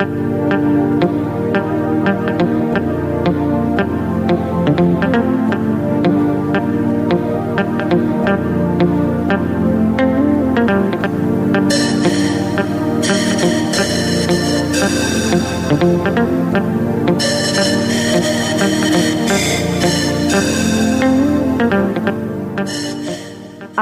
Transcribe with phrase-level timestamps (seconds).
[0.00, 1.29] Thank you.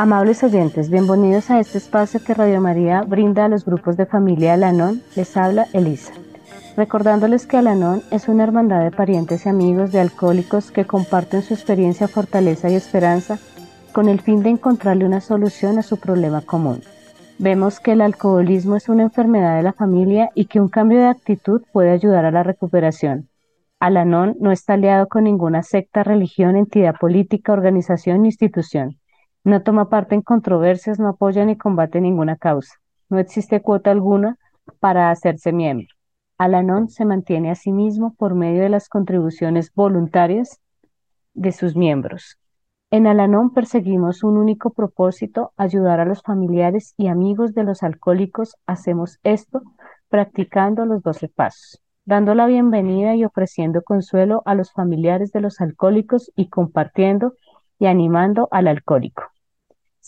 [0.00, 4.54] Amables oyentes, bienvenidos a este espacio que Radio María brinda a los grupos de familia
[4.54, 5.02] Alanón.
[5.16, 6.12] Les habla Elisa.
[6.76, 11.52] Recordándoles que Alanón es una hermandad de parientes y amigos de alcohólicos que comparten su
[11.52, 13.40] experiencia, fortaleza y esperanza
[13.90, 16.80] con el fin de encontrarle una solución a su problema común.
[17.40, 21.08] Vemos que el alcoholismo es una enfermedad de la familia y que un cambio de
[21.08, 23.28] actitud puede ayudar a la recuperación.
[23.80, 28.96] Alanón no está aliado con ninguna secta, religión, entidad política, organización ni institución.
[29.48, 32.74] No toma parte en controversias, no apoya ni combate ninguna causa.
[33.08, 34.36] No existe cuota alguna
[34.78, 35.86] para hacerse miembro.
[36.36, 40.60] Alanon se mantiene a sí mismo por medio de las contribuciones voluntarias
[41.32, 42.36] de sus miembros.
[42.90, 48.54] En Alanon perseguimos un único propósito, ayudar a los familiares y amigos de los alcohólicos.
[48.66, 49.62] Hacemos esto
[50.10, 55.62] practicando los doce pasos, dando la bienvenida y ofreciendo consuelo a los familiares de los
[55.62, 57.32] alcohólicos y compartiendo
[57.78, 59.22] y animando al alcohólico.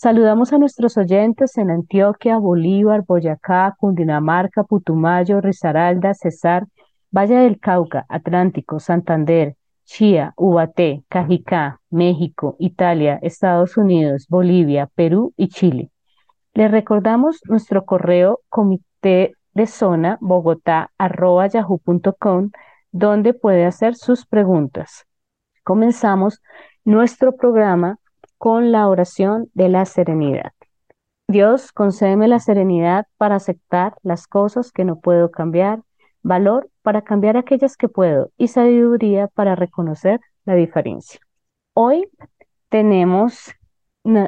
[0.01, 6.65] Saludamos a nuestros oyentes en Antioquia, Bolívar, Boyacá, Cundinamarca, Putumayo, Risaralda, Cesar,
[7.15, 15.49] Valle del Cauca, Atlántico, Santander, Chía, Ubaté, Cajicá, México, Italia, Estados Unidos, Bolivia, Perú y
[15.49, 15.91] Chile.
[16.55, 22.49] Les recordamos nuestro correo comité de zona bogotá yahoo.com
[22.91, 25.05] donde puede hacer sus preguntas.
[25.63, 26.41] Comenzamos
[26.85, 27.99] nuestro programa
[28.41, 30.51] con la oración de la serenidad.
[31.27, 35.83] Dios, concédeme la serenidad para aceptar las cosas que no puedo cambiar,
[36.23, 41.19] valor para cambiar aquellas que puedo y sabiduría para reconocer la diferencia.
[41.75, 42.09] Hoy
[42.69, 43.51] tenemos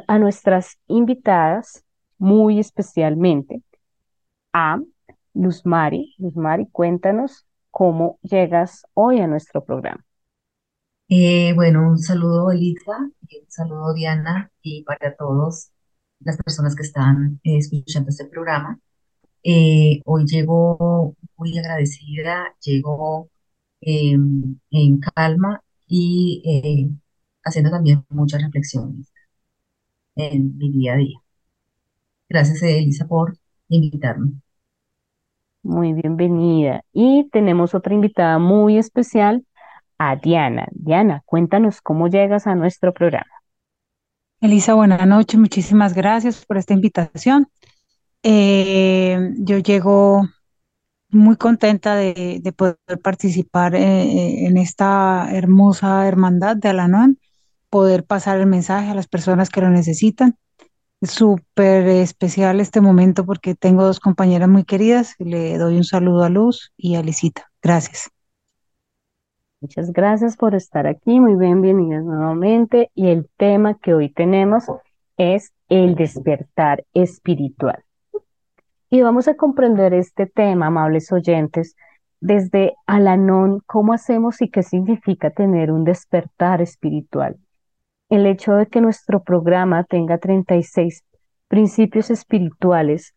[0.06, 1.84] a nuestras invitadas
[2.19, 3.63] muy especialmente
[4.53, 4.79] a
[5.34, 6.13] Luz Mari.
[6.19, 10.06] Luz Mari, cuéntanos cómo llegas hoy a nuestro programa.
[11.09, 15.72] Eh, bueno, un saludo Elisa, un saludo Diana y para todos
[16.19, 18.80] las personas que están eh, escuchando este programa.
[19.44, 23.30] Eh, hoy llego muy agradecida, llego
[23.81, 26.44] em, en calma y
[27.44, 29.12] haciendo también muchas reflexiones
[30.16, 31.20] en mi día a día.
[32.30, 33.38] Gracias Elisa por
[33.70, 34.34] invitarme.
[35.64, 36.84] Muy bienvenida.
[36.91, 39.46] Y tenemos otra invitada muy especial
[39.97, 40.67] a Diana.
[40.71, 43.31] Diana, cuéntanos cómo llegas a nuestro programa.
[44.41, 47.47] Elisa, buenas noches, muchísimas gracias por esta invitación.
[48.23, 50.27] Eh, yo llego
[51.09, 57.19] muy contenta de, poder participar eh, en esta hermosa hermandad de Alanon,
[57.69, 60.37] poder pasar el mensaje a las personas que lo necesitan.
[61.01, 65.15] Es súper especial este momento porque tengo dos compañeras muy queridas.
[65.19, 67.51] Le doy un saludo a Luz y a Lisita.
[67.61, 68.09] Gracias.
[69.63, 72.91] Muchas gracias por estar aquí, muy bienvenidas nuevamente.
[72.96, 74.66] Y el tema que hoy tenemos
[75.16, 77.81] es el despertar espiritual.
[78.90, 81.78] Y vamos a comprender este tema, amables oyentes,
[82.19, 87.38] desde Alanón, cómo hacemos y qué significa tener un despertar espiritual.
[88.09, 91.06] El hecho de que nuestro programa tenga 36
[91.47, 93.16] principios espirituales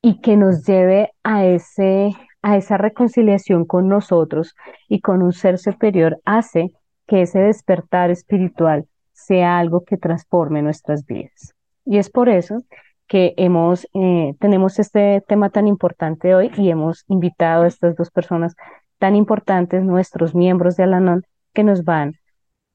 [0.00, 2.12] y que nos lleve a ese
[2.42, 4.54] a esa reconciliación con nosotros
[4.88, 6.72] y con un ser superior hace
[7.06, 11.54] que ese despertar espiritual sea algo que transforme nuestras vidas.
[11.84, 12.62] Y es por eso
[13.06, 18.10] que hemos, eh, tenemos este tema tan importante hoy y hemos invitado a estas dos
[18.10, 18.54] personas
[18.98, 21.24] tan importantes, nuestros miembros de Alanon,
[21.54, 22.14] que nos van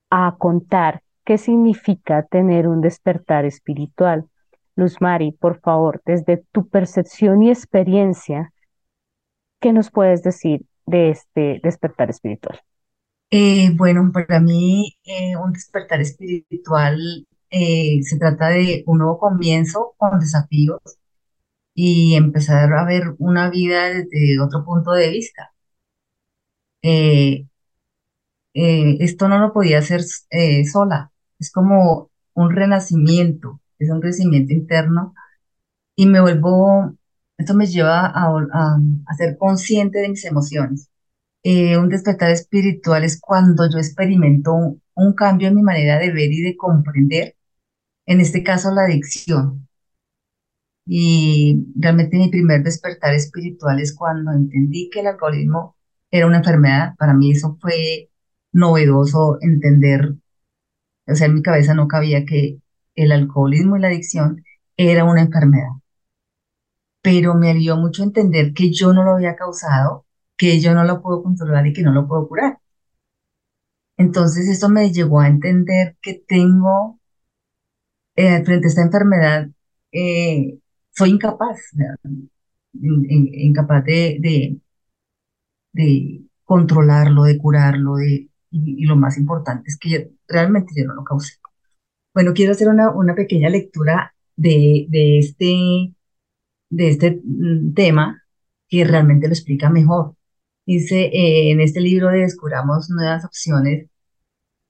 [0.10, 4.26] a contar qué significa tener un despertar espiritual.
[4.76, 8.53] Luz Mari, por favor, desde tu percepción y experiencia,
[9.64, 12.60] ¿Qué nos puedes decir de este despertar espiritual?
[13.32, 17.00] Eh, bueno, para mí eh, un despertar espiritual
[17.50, 20.82] eh, se trata de un nuevo comienzo con desafíos
[21.74, 25.54] y empezar a ver una vida desde otro punto de vista.
[28.54, 30.02] esto no lo podía hacer
[30.70, 35.14] sola, es como un renacimiento, es un crecimiento interno
[35.96, 36.98] y me vuelvo
[37.38, 38.80] esto me lleva a,
[39.18, 40.90] ser consciente de mis emociones.
[41.44, 44.54] Eh, un despertar espiritual es cuando yo experimento
[44.96, 47.36] un, cambio en mi manera de ver y de comprender,
[48.06, 49.68] en este caso la adicción.
[50.86, 55.78] Y realmente mi primer despertar espiritual es cuando entendí que el alcoholismo
[56.12, 56.96] era una enfermedad.
[56.98, 58.10] Para mí eso fue
[58.52, 60.16] novedoso entender,
[61.08, 62.60] o sea, en mi cabeza no cabía que
[62.96, 64.44] el alcoholismo y la adicción
[64.78, 65.70] era una enfermedad.
[67.04, 70.06] Pero me ayudó mucho entender que yo no lo había causado,
[70.38, 72.60] que yo no lo puedo controlar y que no lo puedo curar.
[73.98, 77.00] Entonces eso me llevó a entender que tengo
[78.16, 79.50] eh, frente a esta enfermedad,
[79.92, 80.60] eh,
[80.92, 81.60] soy incapaz,
[82.74, 84.60] incapaz de, de,
[85.74, 91.04] de, controlarlo, de curarlo, de, y, lo más importante es que realmente yo no lo
[91.04, 91.36] causé.
[92.14, 95.93] Bueno, quiero hacer una, una pequeña lectura de, de, este,
[96.76, 98.24] de este mm, tema
[98.68, 100.16] que realmente lo explica mejor.
[100.66, 103.90] Dice, eh, en este libro de Descubramos Nuevas Opciones,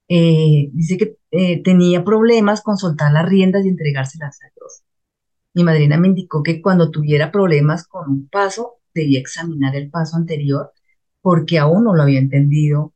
[0.08, 4.82] eh, dice que eh, tenía problemas con soltar las riendas y entregárselas a Dios.
[5.54, 10.16] Mi madrina me indicó que cuando tuviera problemas con un paso, debía examinar el paso
[10.16, 10.72] anterior
[11.22, 12.92] porque aún no lo había entendido.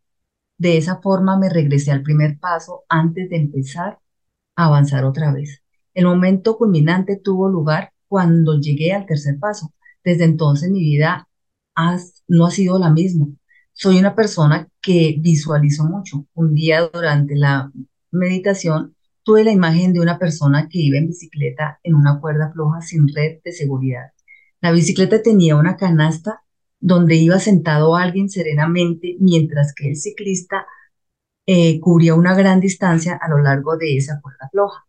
[0.58, 3.98] De esa forma me regresé al primer paso antes de empezar
[4.56, 5.62] a avanzar otra vez.
[5.94, 9.72] El momento culminante tuvo lugar cuando llegué al tercer paso.
[10.04, 11.28] Desde entonces mi vida
[12.28, 13.26] no ha sido la misma.
[13.72, 16.26] Soy una persona que visualizo mucho.
[16.34, 17.70] Un día durante la
[18.10, 22.80] meditación tuve la imagen de una persona que iba en bicicleta en una cuerda floja
[22.80, 24.12] sin red de seguridad.
[24.60, 26.42] La bicicleta tenía una canasta
[26.80, 30.66] donde iba sentado alguien serenamente mientras que el ciclista
[31.46, 34.87] eh, cubría una gran distancia a lo largo de esa cuerda floja.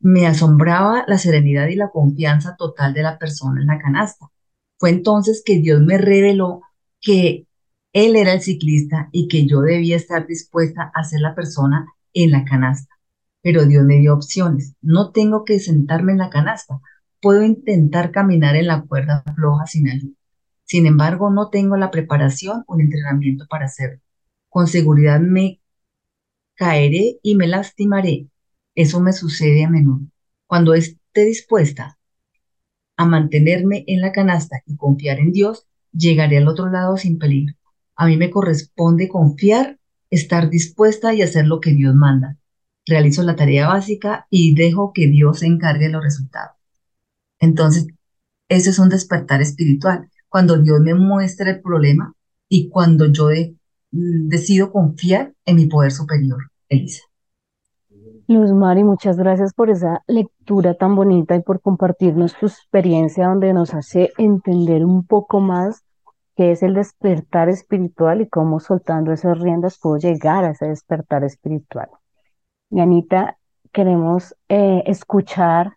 [0.00, 4.30] Me asombraba la serenidad y la confianza total de la persona en la canasta.
[4.78, 6.62] Fue entonces que Dios me reveló
[7.00, 7.46] que
[7.92, 12.30] él era el ciclista y que yo debía estar dispuesta a ser la persona en
[12.30, 12.94] la canasta.
[13.42, 14.74] Pero Dios me dio opciones.
[14.80, 16.80] No tengo que sentarme en la canasta.
[17.20, 20.14] Puedo intentar caminar en la cuerda floja sin ayuda.
[20.64, 24.00] Sin embargo, no tengo la preparación o el entrenamiento para hacerlo.
[24.48, 25.60] Con seguridad me
[26.54, 28.28] caeré y me lastimaré.
[28.74, 30.06] Eso me sucede a menudo.
[30.46, 31.98] Cuando esté dispuesta
[32.96, 37.54] a mantenerme en la canasta y confiar en Dios, llegaré al otro lado sin peligro.
[37.96, 39.78] A mí me corresponde confiar,
[40.10, 42.36] estar dispuesta y hacer lo que Dios manda.
[42.86, 46.56] Realizo la tarea básica y dejo que Dios se encargue de los resultados.
[47.38, 47.86] Entonces,
[48.48, 50.10] ese es un despertar espiritual.
[50.28, 52.14] Cuando Dios me muestra el problema
[52.48, 56.50] y cuando yo mm, decido confiar en mi poder superior.
[56.68, 57.09] Elisa.
[58.30, 63.52] Luz Mari, muchas gracias por esa lectura tan bonita y por compartirnos tu experiencia donde
[63.52, 65.82] nos hace entender un poco más
[66.36, 71.24] qué es el despertar espiritual y cómo soltando esas riendas puedo llegar a ese despertar
[71.24, 71.88] espiritual.
[72.70, 73.36] Y Anita,
[73.72, 75.72] queremos eh, escuchar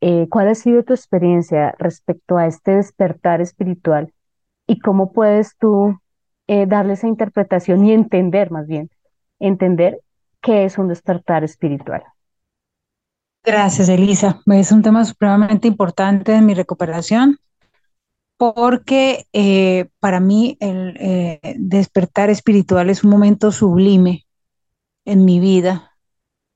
[0.00, 4.12] eh, cuál ha sido tu experiencia respecto a este despertar espiritual
[4.68, 5.98] y cómo puedes tú
[6.46, 8.90] eh, darle esa interpretación y entender más bien,
[9.40, 10.00] entender
[10.40, 12.02] qué es un despertar espiritual.
[13.42, 14.40] Gracias, Elisa.
[14.46, 17.38] Es un tema supremamente importante en mi recuperación
[18.36, 24.26] porque eh, para mí el eh, despertar espiritual es un momento sublime
[25.04, 25.96] en mi vida,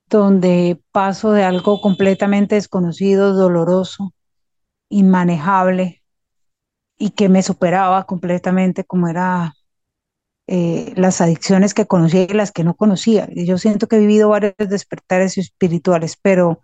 [0.09, 4.13] donde paso de algo completamente desconocido, doloroso,
[4.89, 6.01] inmanejable
[6.97, 9.53] y que me superaba completamente como era
[10.47, 13.27] eh, las adicciones que conocía y las que no conocía.
[13.33, 16.61] Yo siento que he vivido varios despertares espirituales, pero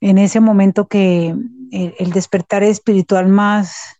[0.00, 1.34] en ese momento que
[1.72, 3.96] el despertar espiritual más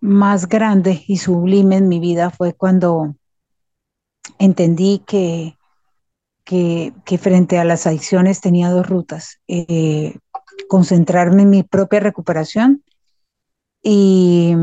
[0.00, 3.14] más grande y sublime en mi vida fue cuando
[4.38, 5.56] entendí que,
[6.44, 10.18] que, frente a las adicciones tenía dos rutas, eh,
[10.68, 12.84] concentrarme en mi propia recuperación
[13.82, 14.54] y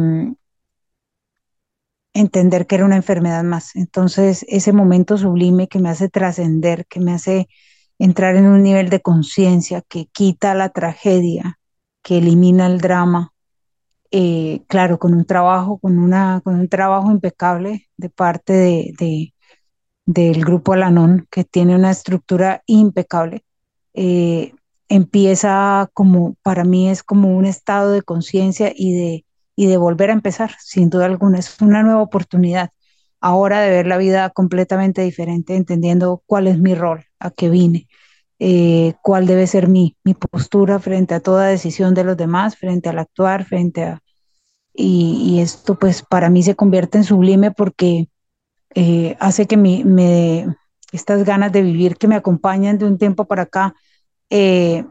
[2.16, 3.76] entender que era una enfermedad más.
[3.76, 7.48] Entonces, ese momento sublime que me hace trascender, que me hace
[8.00, 11.60] entrar en un nivel de conciencia que quita la tragedia,
[12.02, 13.34] que elimina el drama,
[14.12, 19.34] eh, claro, con un trabajo, con, una, con un trabajo impecable de parte de,
[20.06, 23.44] del grupo Alanon, que tiene una estructura impecable.
[23.94, 24.54] Eh,
[24.88, 29.25] empieza como, para mí es como un estado de conciencia y de,
[29.56, 31.40] y de volver a empezar, sin duda alguna.
[31.40, 32.72] Es una nueva oportunidad
[33.22, 37.88] ahora de ver la vida completamente diferente, entendiendo cuál es mi rol, a qué vine.
[38.40, 42.90] Eh, cuál debe ser mi, mi postura frente a toda decisión de los demás, frente
[42.90, 44.02] al actuar, frente a...
[44.74, 48.10] Y, esto pues para mí se convierte en sublime porque
[48.76, 50.48] eh, hace que mi, me,
[50.92, 53.74] estas ganas de vivir que me acompañan de un tiempo para acá,
[54.30, 54.86] eh,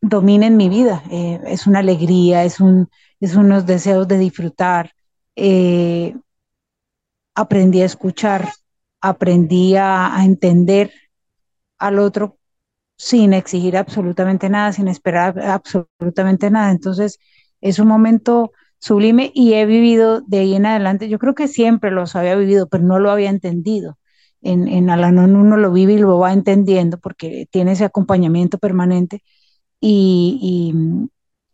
[0.00, 1.02] dominen mi vida.
[1.10, 2.88] Eh, es una alegría, es, un,
[3.20, 4.92] es unos deseos de disfrutar.
[5.36, 6.14] Eh,
[7.34, 8.48] aprendí a escuchar,
[9.00, 10.92] aprendí a, a entender
[11.78, 12.38] al otro
[12.98, 16.70] sin exigir absolutamente nada, sin esperar absolutamente nada.
[16.72, 17.18] Entonces,
[17.60, 21.08] es un momento sublime y he vivido de ahí en adelante.
[21.08, 23.98] Yo creo que siempre los había vivido, pero no lo había entendido.
[24.42, 29.22] En, en Alanón uno lo vive y lo va entendiendo porque tiene ese acompañamiento permanente
[29.80, 30.74] y,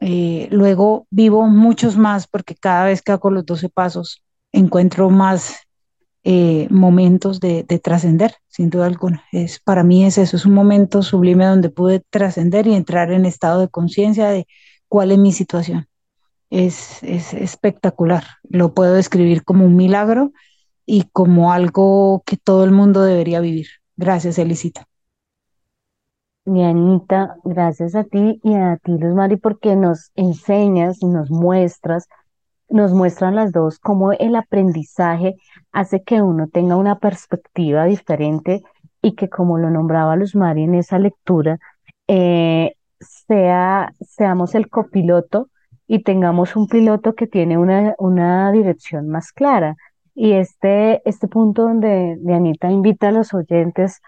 [0.07, 5.61] eh, luego vivo muchos más porque cada vez que hago los 12 pasos encuentro más
[6.25, 9.25] eh, momentos de, trascender, sin duda alguna.
[9.33, 13.25] Es, para mí es eso, es un momento sublime donde pude trascender y entrar en
[13.25, 14.47] estado de conciencia de
[14.89, 15.87] cuál es mi situación.
[16.51, 20.33] Es, es espectacular, lo puedo describir como un milagro
[20.85, 23.69] y como algo que todo el mundo debería vivir.
[23.97, 24.87] Gracias, Elisita.
[26.47, 31.31] Mi Anita, gracias a ti y a ti, Luz Mari, porque nos enseñas y nos
[31.31, 32.07] muestras
[32.69, 35.37] nos muestran las dos cómo el aprendizaje
[35.73, 38.63] hace que uno tenga una perspectiva diferente
[39.03, 41.59] y que como lo nombraba Luz Mari en esa lectura,
[42.09, 45.51] eh, sea, seamos el copiloto
[45.87, 49.77] y tengamos un piloto que tiene una, una dirección más clara.
[50.15, 54.01] Y este, este punto donde Anita invita a los oyentes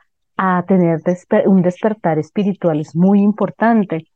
[0.67, 1.01] tener
[1.47, 4.07] un despertar espiritual es muy importante.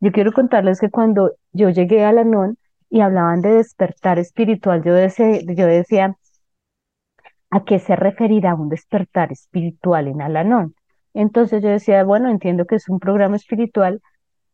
[0.00, 2.56] Yo quiero contarles que cuando yo llegué a la NON,
[2.88, 6.16] y hablaban de despertar espiritual, yo, yo decía,
[7.50, 10.74] ¿a qué se referirá un despertar espiritual en Alanón?
[11.14, 14.00] Entonces yo decía, bueno, entiendo que es un programa espiritual,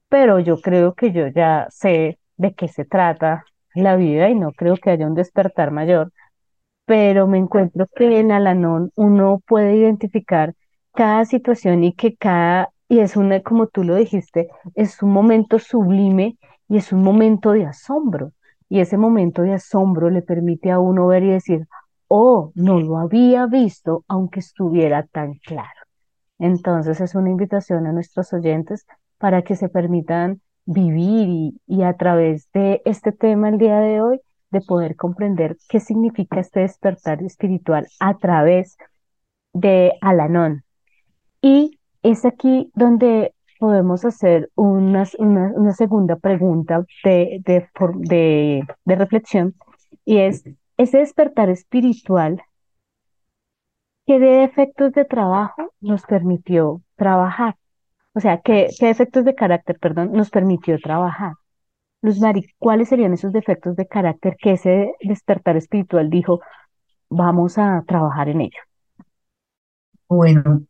[0.09, 4.53] pero yo creo que yo ya sé de qué se trata la vida y no
[4.53, 6.13] creo que haya un despertar mayor,
[6.87, 10.55] pero me encuentro que en Alanón uno puede identificar
[10.95, 15.59] cada situación y que cada, y es una, como tú lo dijiste, es un momento
[15.59, 16.37] sublime
[16.69, 18.33] y es un momento de asombro.
[18.69, 21.67] Y ese momento de asombro le permite a uno ver y decir,
[22.09, 25.69] oh, no lo había visto aunque estuviera tan claro.
[26.39, 28.87] Entonces es una invitación a nuestros oyentes
[29.19, 34.21] para que se permitan vivir y, a través de este tema el día de hoy,
[34.51, 38.77] de poder comprender qué significa este despertar espiritual a través
[39.53, 40.65] de Alanón.
[41.43, 49.55] Y es aquí donde podemos hacer una, una, segunda pregunta de, de, de, reflexión
[50.05, 50.45] y es,
[50.77, 52.43] ese despertar espiritual,
[54.07, 57.57] ¿qué de efectos de trabajo nos permitió trabajar?
[58.15, 61.35] O sea, ¿qué, qué de carácter, perdón, nos permitió trabajar?
[62.03, 66.41] Luz Mari, ¿cuáles serían esos defectos de carácter que ese despertar espiritual dijo,
[67.09, 68.59] vamos a trabajar en ello?
[70.09, 70.67] Bueno,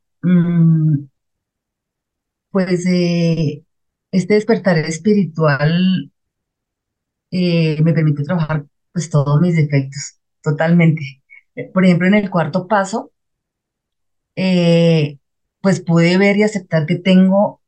[2.50, 3.64] pues eh,
[4.12, 6.12] este despertar espiritual
[7.30, 11.02] eh, me permite trabajar pues todos mis defectos, totalmente.
[11.54, 13.12] Eh, por ejemplo, en el cuarto paso,
[15.62, 17.62] pues pude ver y aceptar que tengo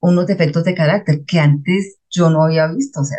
[0.00, 3.00] unos defectos de carácter que antes yo no había visto.
[3.00, 3.18] O sea,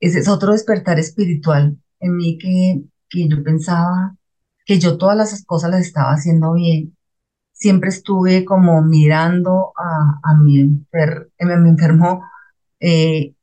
[0.00, 4.16] ese es otro despertar espiritual en mí que, que yo pensaba
[4.70, 6.96] que yo todas las cosas las estaba haciendo bien.
[7.52, 12.22] Siempre estuve como mirando a, a mi, enfer a mi enfermo,
[12.78, 13.34] eh,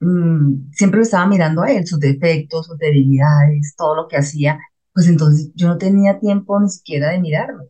[0.00, 4.58] mm, siempre lo estaba mirando a él, sus defectos, sus debilidades, todo lo que hacía,
[4.92, 7.64] pues entonces yo no tenía tiempo ni siquiera de mirarlo,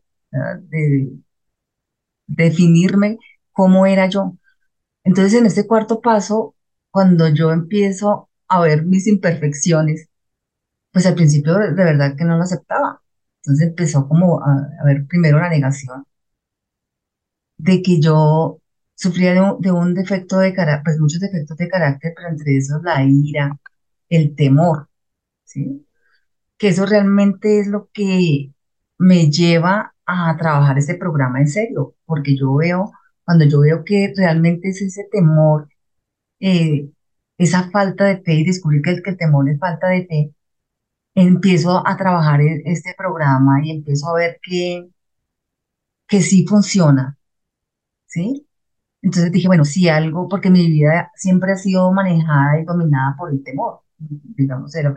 [0.71, 1.13] de,
[2.27, 3.19] definirme
[3.53, 4.39] cómo era yo.
[5.05, 6.57] Entonces en este cuarto paso,
[6.91, 10.09] cuando yo empiezo a ver mis imperfecciones,
[10.93, 13.03] pues al principio de verdad que no lo aceptaba.
[13.43, 16.05] Entonces empezó como a, ver primero la negación
[17.59, 18.61] de que yo
[18.95, 23.05] sufría de un, defecto de carácter, pues muchos defectos de carácter, pero entre esos la
[23.05, 23.59] ira,
[24.09, 24.89] el temor,
[25.45, 25.87] ¿sí?
[26.59, 28.53] Que eso realmente es lo que
[28.99, 32.93] me lleva a trabajar este programa en serio, porque yo veo,
[33.25, 35.69] cuando yo veo que realmente es ese temor,
[36.41, 36.91] eh,
[37.39, 40.35] esa falta de fe y descubrir que el, que el temor es falta de fe,
[41.15, 44.89] empiezo a trabajar en este programa y empiezo a ver que,
[46.07, 47.19] que sí funciona,
[48.07, 48.47] ¿sí?
[49.03, 53.33] Entonces dije, bueno, sí algo, porque mi vida siempre ha sido manejada y dominada por
[53.33, 54.89] el temor, digamos, el,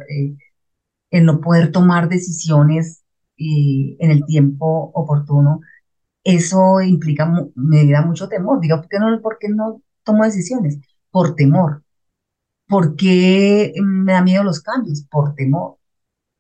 [1.12, 3.04] eh, no poder tomar decisiones
[3.38, 5.62] eh, en el tiempo oportuno,
[6.24, 8.62] eso implica, me da mucho temor.
[8.62, 10.80] Digo, ¿por qué no, por no tomo decisiones?
[11.12, 11.84] Por temor.
[12.68, 15.04] ¿Por qué me da miedo los cambios?
[15.10, 15.78] Por temor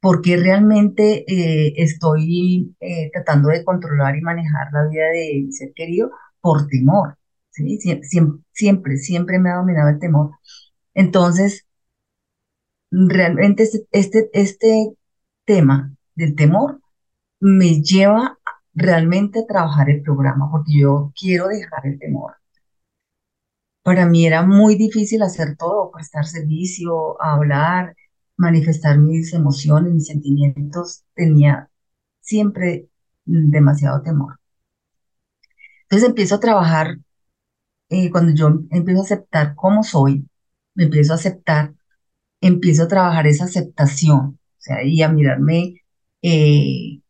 [0.05, 5.73] porque realmente eh, estoy eh, tratando de controlar y manejar la vida de mi ser
[5.73, 7.17] querido, por temor,
[7.49, 7.79] ¿sí?
[7.79, 10.29] Siempre, siempre, siempre me ha dominado el temor.
[10.93, 11.65] Entonces,
[12.91, 14.91] realmente este, este, este
[15.43, 16.81] tema del temor
[17.39, 18.37] me lleva
[18.75, 22.33] realmente a trabajar el programa, porque yo quiero dejar el temor.
[23.81, 27.95] Para mí era muy difícil hacer todo, prestar servicio, hablar,
[28.37, 31.03] manifestar mis emociones, mis sentimientos.
[31.15, 31.69] Tenía
[32.21, 32.89] siempre
[33.25, 34.39] demasiado temor.
[35.83, 36.97] Entonces empiezo a trabajar,
[37.89, 40.27] eh, cuando yo empiezo a aceptar cómo soy,
[40.75, 41.73] me empiezo a aceptar,
[42.41, 45.83] empiezo a trabajar esa aceptación, o sea, y a mirarme,
[46.21, 47.01] eh,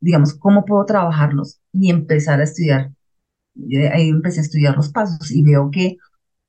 [0.00, 2.92] digamos, cómo puedo trabajarlos y empezar a estudiar.
[3.92, 5.96] Ahí empecé a estudiar los pasos y veo que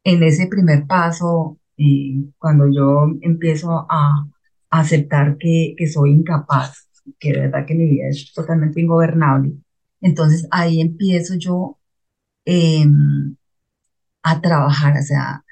[0.03, 4.27] en ese primer paso, eh, cuando yo empiezo a,
[4.69, 9.53] aceptar que, que soy incapaz, que de verdad que mi vida es totalmente ingobernable,
[10.01, 11.79] entonces ahí empiezo yo
[12.45, 13.35] em,
[14.23, 15.45] a trabajar, o sea,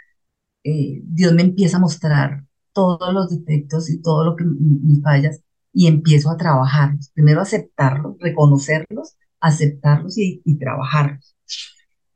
[0.64, 5.42] eh, Dios me empieza a mostrar todos los defectos y todo lo que mis fallas
[5.74, 7.10] y empiezo a trabajarlos.
[7.14, 11.36] Primero aceptarlos, reconocerlos, aceptarlos y, trabajarlos.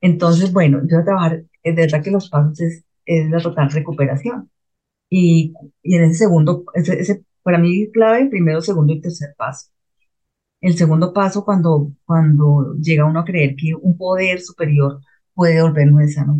[0.01, 2.83] Entonces, bueno, yo a trabajar, es verdad que los pasos es,
[3.29, 4.49] la total recuperación.
[5.09, 9.69] Y, y en ese segundo, ese, para mí clave, primero, segundo y tercer paso.
[10.61, 15.01] El segundo paso, cuando, cuando llega uno a creer que un poder superior
[15.33, 16.37] puede volvernos de sano.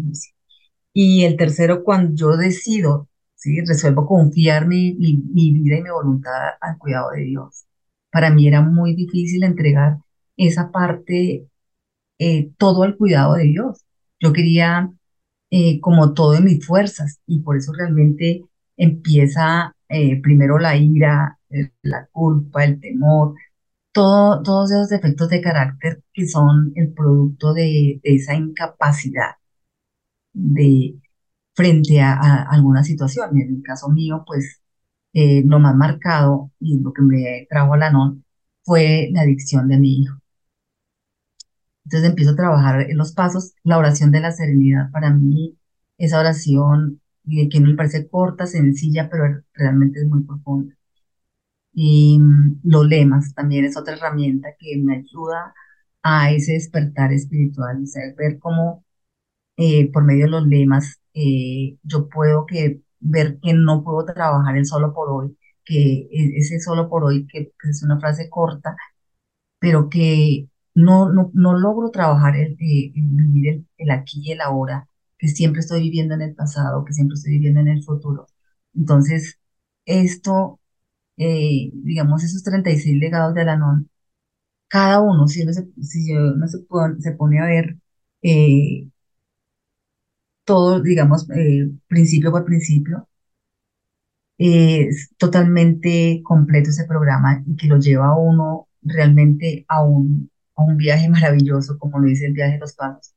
[0.94, 3.62] Y el tercero, cuando yo decido, ¿sí?
[3.62, 7.66] resuelvo confiar mi, mi, vida y mi voluntad al cuidado de Dios.
[8.12, 10.00] Para mí era muy difícil entregar
[10.38, 11.48] esa parte,
[12.20, 13.86] eh, todo al cuidado de Dios.
[14.20, 14.92] Yo quería
[15.52, 18.44] eh, como todo en mis fuerzas y por eso realmente
[18.78, 21.40] empieza eh, primero la ira,
[21.82, 23.36] la culpa, el temor,
[23.92, 29.36] todos esos defectos de carácter que son el producto de, esa incapacidad
[30.34, 30.96] de
[31.56, 33.40] frente a, alguna situación.
[33.40, 34.62] En el caso mío, pues
[35.14, 38.26] eh, lo más marcado y lo que me trajo a la NON
[38.64, 40.20] fue la adicción de mi hijo.
[41.90, 44.92] Entonces empiezo a trabajar en los pasos, la oración de la serenidad.
[44.92, 45.58] Para mí,
[45.98, 50.76] esa oración que me parece corta, sencilla, pero realmente es muy profunda.
[51.74, 55.54] Y mm, los lemas también es otra herramienta que me ayuda
[56.04, 58.86] a ese despertar espiritual, o sea, ver cómo
[59.58, 64.58] eh, por medio de los lemas eh, yo puedo que, ver que no puedo trabajar
[64.58, 68.76] el solo por hoy, que e, ese solo por hoy, que, es una frase corta,
[69.60, 70.50] pero que
[70.84, 74.88] no, no, logro trabajar el, eh, vivir el, aquí y el ahora,
[75.18, 78.28] que siempre estoy viviendo en el pasado, que siempre estoy viviendo en el futuro.
[78.76, 79.40] Entonces,
[79.86, 80.60] esto
[81.18, 83.90] eh, digamos, esos 36 legados de Alanón,
[84.68, 87.78] cada uno, si uno se, si uno se, pone, se pone a ver
[88.24, 88.90] eh,
[90.44, 91.28] todo, digamos,
[91.88, 93.08] principio por principio,
[94.38, 100.32] es totalmente completo ese programa y que lo lleva a uno realmente a un,
[100.66, 103.14] un viaje maravilloso, como lo dice el viaje de los pasos.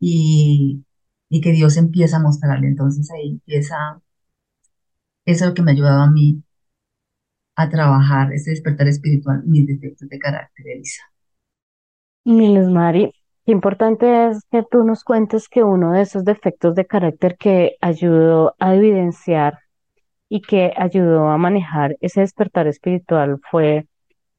[0.00, 0.84] Y,
[1.28, 2.68] y que Dios empieza a mostrarle.
[2.68, 4.00] Entonces ahí empieza,
[5.24, 6.42] eso es lo que me ha ayudado a mí
[7.56, 11.02] a trabajar ese despertar espiritual, mis defectos de carácter, Elisa.
[12.24, 13.12] Miles Mari,
[13.44, 17.76] qué importante es que tú nos cuentes que uno de esos defectos de carácter que
[17.80, 19.58] ayudó a evidenciar
[20.28, 23.88] y que ayudó a manejar ese despertar espiritual fue,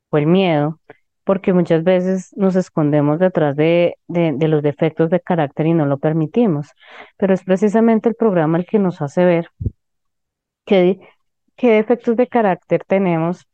[0.10, 0.80] fue el miedo,
[1.30, 6.00] porque muchas veces nos escondemos detrás de, de, los defectos de carácter y no lo
[6.00, 6.72] permitimos.
[7.18, 9.52] Pero es precisamente el programa el que nos hace ver
[10.66, 11.00] que
[11.56, 13.48] qué defectos de carácter tenemos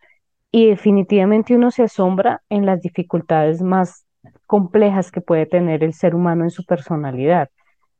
[0.53, 4.05] y definitivamente uno se asombra en las dificultades más
[4.45, 7.49] complejas que puede tener el ser humano en su personalidad,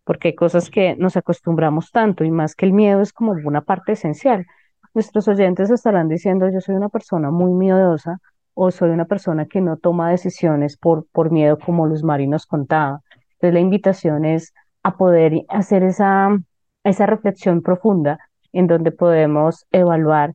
[0.05, 3.59] porque hay cosas que nos acostumbramos tanto y más que el miedo es como una
[3.59, 4.45] parte esencial.
[4.93, 8.21] Nuestros oyentes estarán diciendo yo soy una persona muy miedosa
[8.55, 13.01] o soy una persona que no toma decisiones por, por miedo como los marinos contaba.
[13.33, 16.29] Entonces la invitación es a poder hacer esa,
[16.83, 18.17] esa reflexión profunda
[18.53, 20.33] en donde podemos evaluar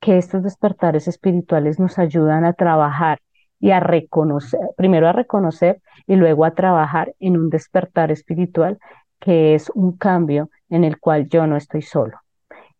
[0.00, 3.20] que estos despertares espirituales nos ayudan a trabajar
[3.58, 8.78] y a reconocer, primero a reconocer y luego a trabajar en un despertar espiritual
[9.20, 12.18] que es un cambio en el cual yo no estoy solo.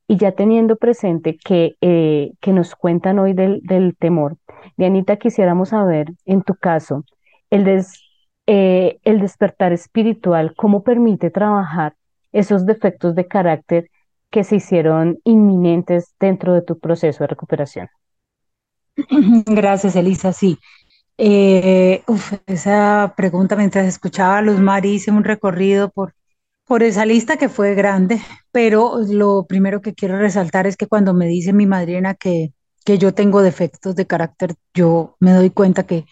[0.08, 4.36] Y ya teniendo presente que, eh, que nos cuentan hoy del, del temor,
[4.76, 7.04] Dianita, quisiéramos saber, en tu caso,
[7.50, 7.66] el,
[8.46, 11.94] eh, el despertar espiritual, cómo permite trabajar
[12.32, 13.90] esos defectos de carácter
[14.30, 17.88] que se hicieron inminentes dentro de tu proceso de recuperación.
[19.46, 20.32] Gracias, Elisa.
[20.32, 20.58] Sí,
[21.18, 26.14] Eh, uf, esa pregunta mientras escuchaba a Luz Mari hice un recorrido por,
[26.66, 28.20] por esa lista que fue grande,
[28.52, 32.52] pero lo primero que quiero resaltar es que cuando me dice mi madrina que,
[32.84, 36.06] que yo tengo defectos de carácter, yo me doy cuenta que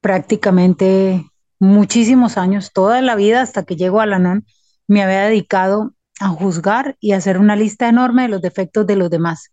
[0.00, 1.26] prácticamente
[1.58, 4.44] muchísimos años, toda la vida hasta que llego a la NON,
[4.88, 8.96] me había dedicado a juzgar y a hacer una lista enorme de los defectos de
[8.96, 9.50] los demás.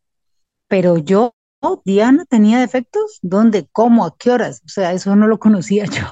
[0.68, 1.36] Pero yo,
[1.86, 3.68] Diana, tenía defectos, ¿dónde?
[3.72, 4.06] ¿Cómo?
[4.06, 4.62] ¿A qué horas?
[4.66, 6.04] O sea, eso no lo conocía yo.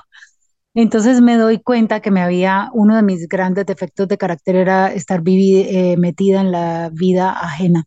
[0.76, 4.94] Entonces me doy cuenta que me había, uno de mis grandes defectos de carácter era
[4.94, 7.86] estar eh, metida en la vida ajena.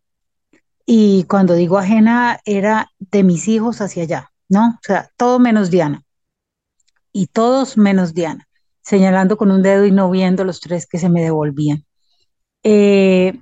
[0.91, 4.69] Y cuando digo ajena, era de mis hijos hacia allá, ¿no?
[4.69, 6.03] O sea, todo menos Diana
[7.13, 8.49] y todos menos Diana,
[8.81, 11.85] señalando con un dedo y no viendo los tres que se me devolvían.
[12.63, 13.39] Eh,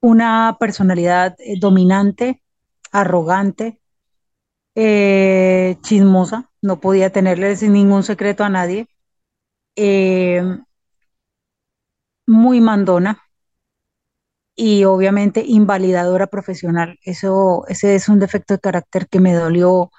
[0.00, 2.42] una personalidad eh, dominante,
[2.90, 3.80] arrogante,
[4.74, 8.88] eh, chismosa, no podía tenerle ningún secreto a nadie,
[12.26, 13.29] muy mandona
[14.60, 16.98] y obviamente invalidadora profesional.
[17.02, 19.90] Eso, ese es un defecto de carácter que me dolió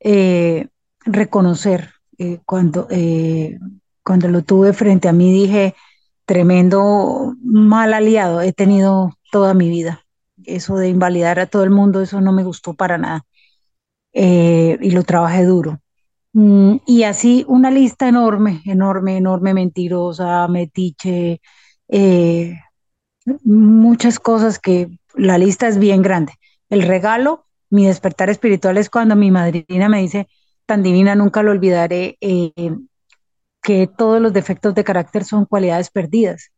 [0.00, 0.68] eh,
[1.04, 3.58] reconocer eh, cuando, eh,
[4.02, 5.30] cuando lo tuve frente a mí.
[5.30, 5.74] Dije,
[6.24, 10.06] tremendo mal aliado he tenido toda mi vida.
[10.42, 13.26] Eso de invalidar a todo el mundo, eso no me gustó para nada.
[14.14, 15.80] Y lo trabajé duro.
[16.32, 21.42] Mm, y así una lista enorme, enorme, enorme, mentirosa, metiche,
[23.44, 26.34] muchas cosas que la lista es bien grande.
[26.70, 30.28] El regalo, mi despertar espiritual es cuando mi madrina me dice,
[30.66, 32.52] tan divina, nunca lo olvidaré, eh,
[33.62, 36.50] que todos los defectos de carácter son cualidades perdidas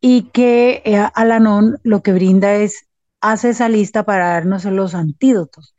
[0.00, 2.86] y que eh, Alanon lo que brinda es,
[3.20, 5.74] hace esa lista para darnos los antídotos.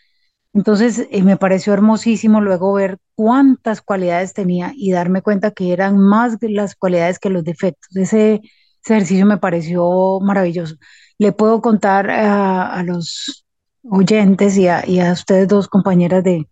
[0.53, 5.97] Entonces, eh, me pareció hermosísimo luego ver cuántas cualidades tenía y darme cuenta que eran
[5.97, 7.95] más las cualidades que los defectos.
[7.95, 8.41] Ese,
[8.83, 10.75] ese ejercicio me pareció maravilloso.
[11.17, 13.45] Le puedo contar a, los
[13.83, 16.47] oyentes y a, ustedes dos compañeras de,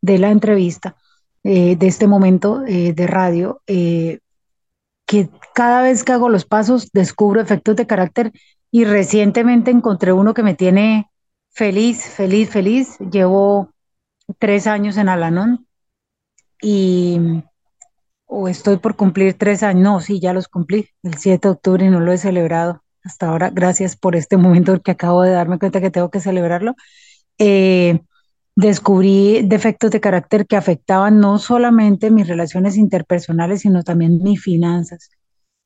[0.00, 0.96] de la entrevista,
[1.44, 4.20] eh, de este momento eh, de radio, eh,
[5.06, 8.32] que cada vez que hago los pasos descubro efectos de carácter
[8.70, 11.10] y recientemente encontré uno que me tiene
[11.50, 12.98] feliz, feliz, feliz.
[12.98, 13.70] Llevo
[14.38, 15.66] tres años en Alanon
[16.60, 17.42] y
[18.26, 19.82] o estoy por cumplir tres años.
[19.82, 23.28] No, sí, ya los cumplí el 7 de octubre y no lo he celebrado hasta
[23.28, 23.50] ahora.
[23.50, 26.74] Gracias por este momento que acabo de darme cuenta que tengo que celebrarlo.
[27.38, 28.00] Eh,
[28.56, 35.10] descubrí defectos de carácter que afectaban no solamente mis relaciones interpersonales, sino también mis finanzas.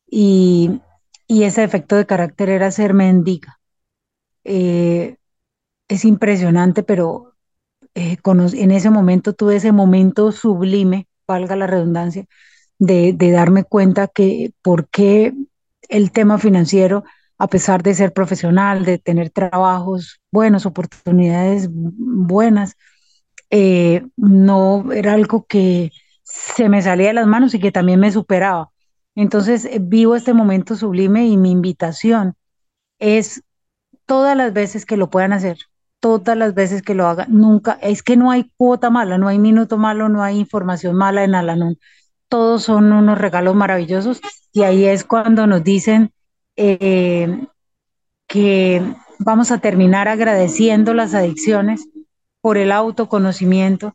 [0.08, 0.80] Y,
[1.26, 3.58] y ese defecto de carácter era ser mendiga.
[4.44, 5.16] Eh,
[5.88, 7.34] es impresionante, pero
[7.94, 12.26] eh, en ese momento tuve ese momento sublime, valga la redundancia,
[12.80, 15.34] de, darme cuenta que por qué
[15.88, 17.04] el tema financiero,
[17.38, 22.76] a pesar de ser profesional, de tener trabajos buenos, oportunidades buenas,
[23.50, 28.12] eh, no era algo que se me salía de las manos y que también me
[28.12, 28.70] superaba.
[29.14, 32.34] Entonces, eh, vivo este momento sublime y mi invitación
[32.98, 33.42] es
[34.06, 35.58] todas las veces que lo puedan hacer,
[36.00, 39.38] todas las veces que lo hagan, nunca, es que no hay cuota mala, no hay
[39.38, 41.78] minuto malo, no hay información mala en Alanon,
[42.30, 44.22] todos son unos regalos maravillosos.
[44.52, 46.12] Y ahí es cuando nos dicen
[46.56, 47.46] eh,
[48.26, 48.82] que
[49.18, 51.88] vamos a terminar agradeciendo las adicciones
[52.40, 53.94] por el autoconocimiento,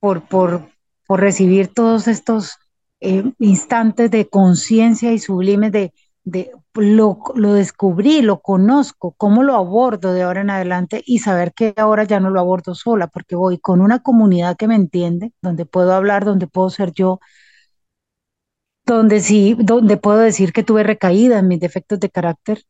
[0.00, 0.66] por, por,
[1.06, 2.56] por recibir todos estos
[3.00, 5.92] eh, instantes de conciencia y sublimes de,
[6.24, 11.52] de lo, lo descubrí, lo conozco, cómo lo abordo de ahora en adelante y saber
[11.52, 15.32] que ahora ya no lo abordo sola, porque voy con una comunidad que me entiende,
[15.42, 17.20] donde puedo hablar, donde puedo ser yo,
[18.86, 22.62] donde sí, donde puedo decir que tuve recaída en mis defectos de carácter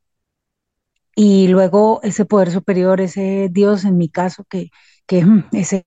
[1.17, 4.71] y luego ese poder superior, ese Dios en mi caso, que,
[5.07, 5.87] que mm, ese,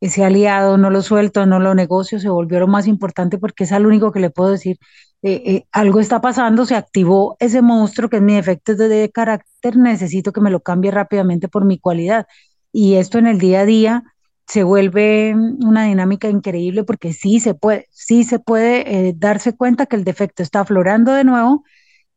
[0.00, 3.72] ese aliado no lo suelto, no lo negocio, se volvió lo más importante porque es
[3.72, 4.78] al único que le puedo decir,
[5.22, 9.10] eh, eh, algo está pasando, se activó ese monstruo que es mi defecto de, de
[9.10, 12.26] carácter, necesito que me lo cambie rápidamente por mi cualidad.
[12.72, 14.02] Y esto en el día a día
[14.46, 19.86] se vuelve una dinámica increíble porque sí se puede, sí se puede eh, darse cuenta
[19.86, 21.64] que el defecto está aflorando de nuevo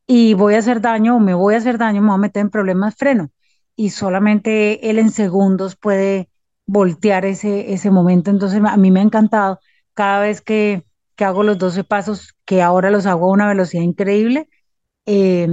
[0.07, 2.41] y voy a hacer daño o me voy a hacer daño, me voy a meter
[2.41, 3.31] en problemas, freno.
[3.75, 6.29] Y solamente él en segundos puede
[6.65, 8.31] voltear ese, ese momento.
[8.31, 9.59] Entonces a mí me ha encantado
[9.93, 10.85] cada vez que,
[11.15, 14.49] que hago los 12 pasos, que ahora los hago a una velocidad increíble,
[15.05, 15.47] eh,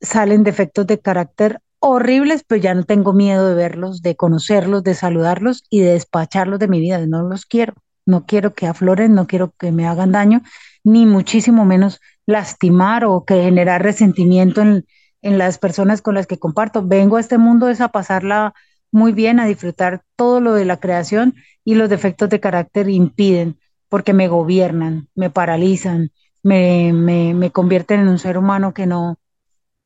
[0.00, 4.94] salen defectos de carácter horribles, pero ya no tengo miedo de verlos, de conocerlos, de
[4.94, 7.04] saludarlos y de despacharlos de mi vida.
[7.06, 7.74] No los quiero,
[8.06, 10.42] no quiero que afloren, no quiero que me hagan daño,
[10.84, 14.86] ni muchísimo menos lastimar o que generar resentimiento en,
[15.22, 16.86] en las personas con las que comparto.
[16.86, 18.54] Vengo a este mundo es a pasarla
[18.92, 23.58] muy bien, a disfrutar todo lo de la creación y los defectos de carácter impiden
[23.88, 26.10] porque me gobiernan, me paralizan,
[26.42, 29.18] me, me, me convierten en un ser humano que no,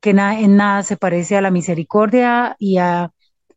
[0.05, 3.11] que en nada se parece a la misericordia y a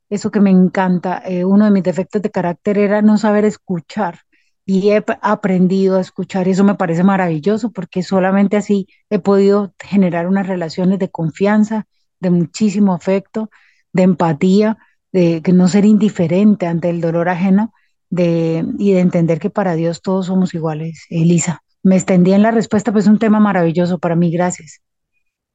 [0.09, 1.21] eso que me encanta.
[1.25, 4.19] Eh, uno de mis defectos de carácter era no saber escuchar
[4.65, 9.73] y he aprendido a escuchar y eso me parece maravilloso porque solamente así he podido
[9.77, 11.85] generar unas relaciones de confianza,
[12.21, 13.49] de muchísimo afecto,
[13.91, 14.77] de empatía,
[15.11, 17.73] de que no ser indiferente ante el dolor ajeno
[18.09, 21.07] de, y de entender que para Dios todos somos iguales.
[21.09, 24.79] Elisa, me extendí en la respuesta, pues es un tema maravilloso para mí, gracias.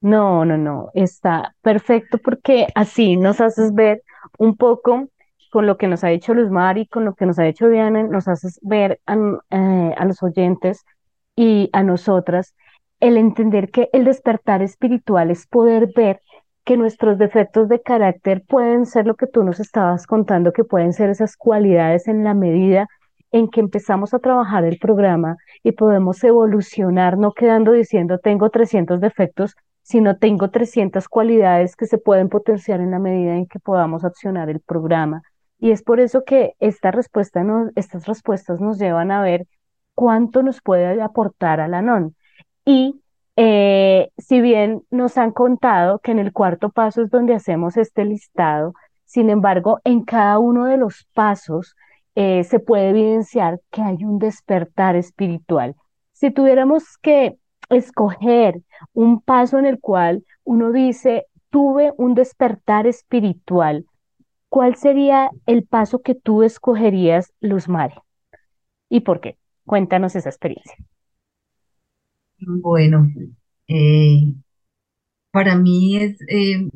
[0.02, 4.02] No, no, no, está perfecto porque así nos haces ver
[4.36, 5.08] un poco
[5.50, 8.02] con lo que nos ha dicho Luz Mari, con lo que nos ha dicho Diana,
[8.02, 9.16] nos haces ver a,
[9.50, 10.84] eh, a los oyentes
[11.36, 12.54] y a nosotras
[12.98, 16.20] el entender que el despertar espiritual es poder ver
[16.64, 20.92] que nuestros defectos de carácter pueden ser lo que tú nos estabas contando, que pueden
[20.92, 22.88] ser esas cualidades en la medida
[23.32, 29.00] en que empezamos a trabajar el programa y podemos evolucionar, no quedando diciendo tengo 300
[29.00, 34.04] defectos, sino tengo 300 cualidades que se pueden potenciar en la medida en que podamos
[34.04, 35.22] accionar el programa.
[35.58, 37.44] Y es por eso que esta respuesta
[37.76, 39.46] estas respuestas nos llevan a ver
[39.94, 42.16] cuánto nos puede aportar a la NON.
[42.64, 43.00] Y
[43.36, 48.04] eh, si bien nos han contado que en el cuarto paso es donde hacemos este
[48.04, 51.76] listado, sin embargo, en cada uno de los pasos
[52.14, 55.76] eh, se puede evidenciar que hay un despertar espiritual.
[56.12, 57.36] Si tuviéramos que
[57.72, 63.86] escoger un paso en el cual uno dice, tuve un despertar espiritual,
[64.48, 67.94] ¿cuál sería el paso que tú escogerías, Luz Mari?
[68.88, 69.38] ¿Y por qué?
[69.64, 70.76] Cuéntanos esa experiencia.
[72.38, 73.08] Bueno,
[73.68, 74.34] eh,
[75.30, 76.68] para mí es eh,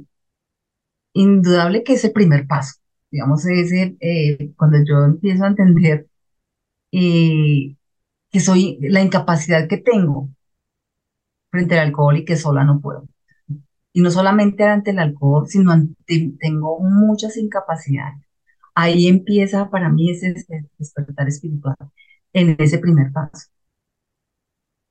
[1.15, 2.81] indudable que es el primer paso.
[3.11, 6.07] Digamos, es eh, cuando yo empiezo a entender
[6.91, 10.31] que soy la incapacidad que tengo
[11.51, 13.09] frente al alcohol y que sola no puedo.
[13.93, 18.23] Y no solamente ante el alcohol, sino ante, tengo muchas incapacidades.
[18.75, 20.35] Ahí empieza para mí ese
[20.79, 21.77] despertar espiritual,
[22.33, 23.49] en ese primer paso.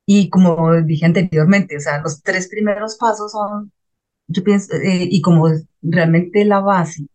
[0.06, 3.72] Y como dije anteriormente, o sea, los tres primeros pasos son,
[4.28, 5.48] yo pienso, eh, y como
[5.82, 7.08] realmente la base,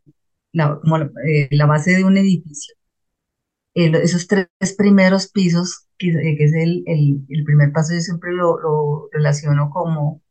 [0.53, 2.75] la, como la, eh, base de un edificio,
[3.75, 9.71] esos tres primeros pisos que, es el, el, primer paso, yo siempre lo, lo, relaciono
[9.71, 10.23] como,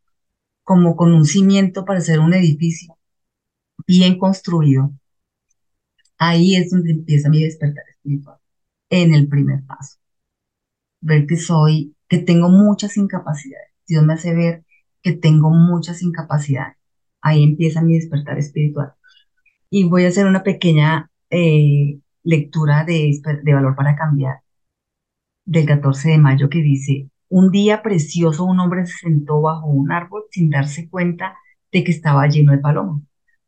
[0.63, 2.97] como con un cimiento para hacer un edificio
[3.87, 4.91] bien construido.
[6.17, 8.37] Ahí es donde empieza mi despertar espiritual,
[8.89, 9.97] en el primer paso.
[11.01, 13.69] Ver que soy, que tengo muchas incapacidades.
[13.87, 14.65] Dios me hace ver
[15.01, 16.77] que tengo muchas incapacidades.
[17.21, 18.93] Ahí empieza mi despertar espiritual.
[19.69, 24.41] Y voy a hacer una pequeña eh, lectura de, de valor para cambiar
[25.49, 29.91] del 14 de mayo que dice, un día precioso un hombre se sentó bajo un
[29.91, 31.37] árbol sin darse cuenta
[31.71, 33.01] de que estaba lleno de palomas.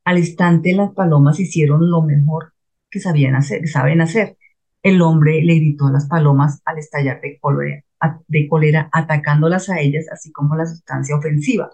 [0.04, 2.54] Al instante las palomas hicieron lo mejor
[2.90, 4.38] que sabían hacer, saben hacer.
[4.82, 7.84] El hombre le gritó a las palomas al estallar de cólera,
[8.28, 11.70] de cólera, atacándolas a ellas, así como la sustancia ofensiva.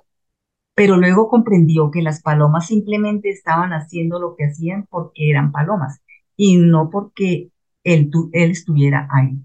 [0.76, 6.02] Pero luego comprendió que las palomas simplemente estaban haciendo lo que hacían porque eran palomas
[6.38, 7.52] y no porque
[7.84, 9.38] él, él estuviera ahí.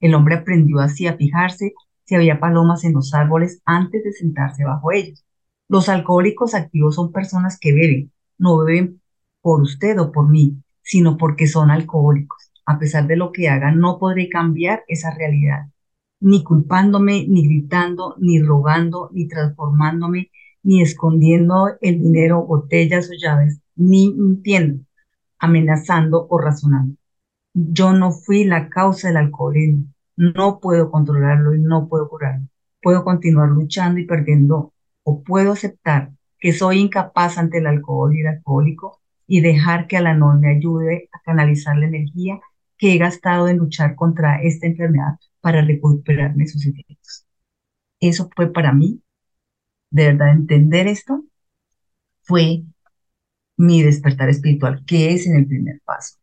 [0.00, 1.74] El hombre aprendió así a fijarse
[2.04, 5.24] si había palomas en los árboles antes de sentarse bajo ellos.
[5.68, 9.00] Los alcohólicos activos son personas que beben, no beben
[9.40, 12.50] por usted o por mí, sino porque son alcohólicos.
[12.66, 15.68] A pesar de lo que hagan, no podré cambiar esa realidad,
[16.20, 20.30] ni culpándome, ni gritando, ni rogando, ni transformándome,
[20.62, 24.84] ni escondiendo el dinero, botellas o llaves, ni mintiendo,
[25.40, 26.96] amenazando o razonando.
[27.52, 29.86] Yo no fui la causa del alcoholismo.
[30.16, 32.46] No puedo controlarlo y no puedo curarlo.
[32.82, 34.72] Puedo continuar luchando y perdiendo
[35.02, 39.96] o puedo aceptar que soy incapaz ante el alcohol y el alcohólico y dejar que
[39.96, 42.40] Alanón me ayude a canalizar la energía
[42.76, 47.26] que he gastado en luchar contra esta enfermedad para recuperarme sus efectos.
[48.00, 49.02] Eso fue para mí,
[49.90, 51.24] de verdad, entender esto
[52.22, 52.64] fue
[53.60, 56.16] mi despertar espiritual, que es en el primer paso.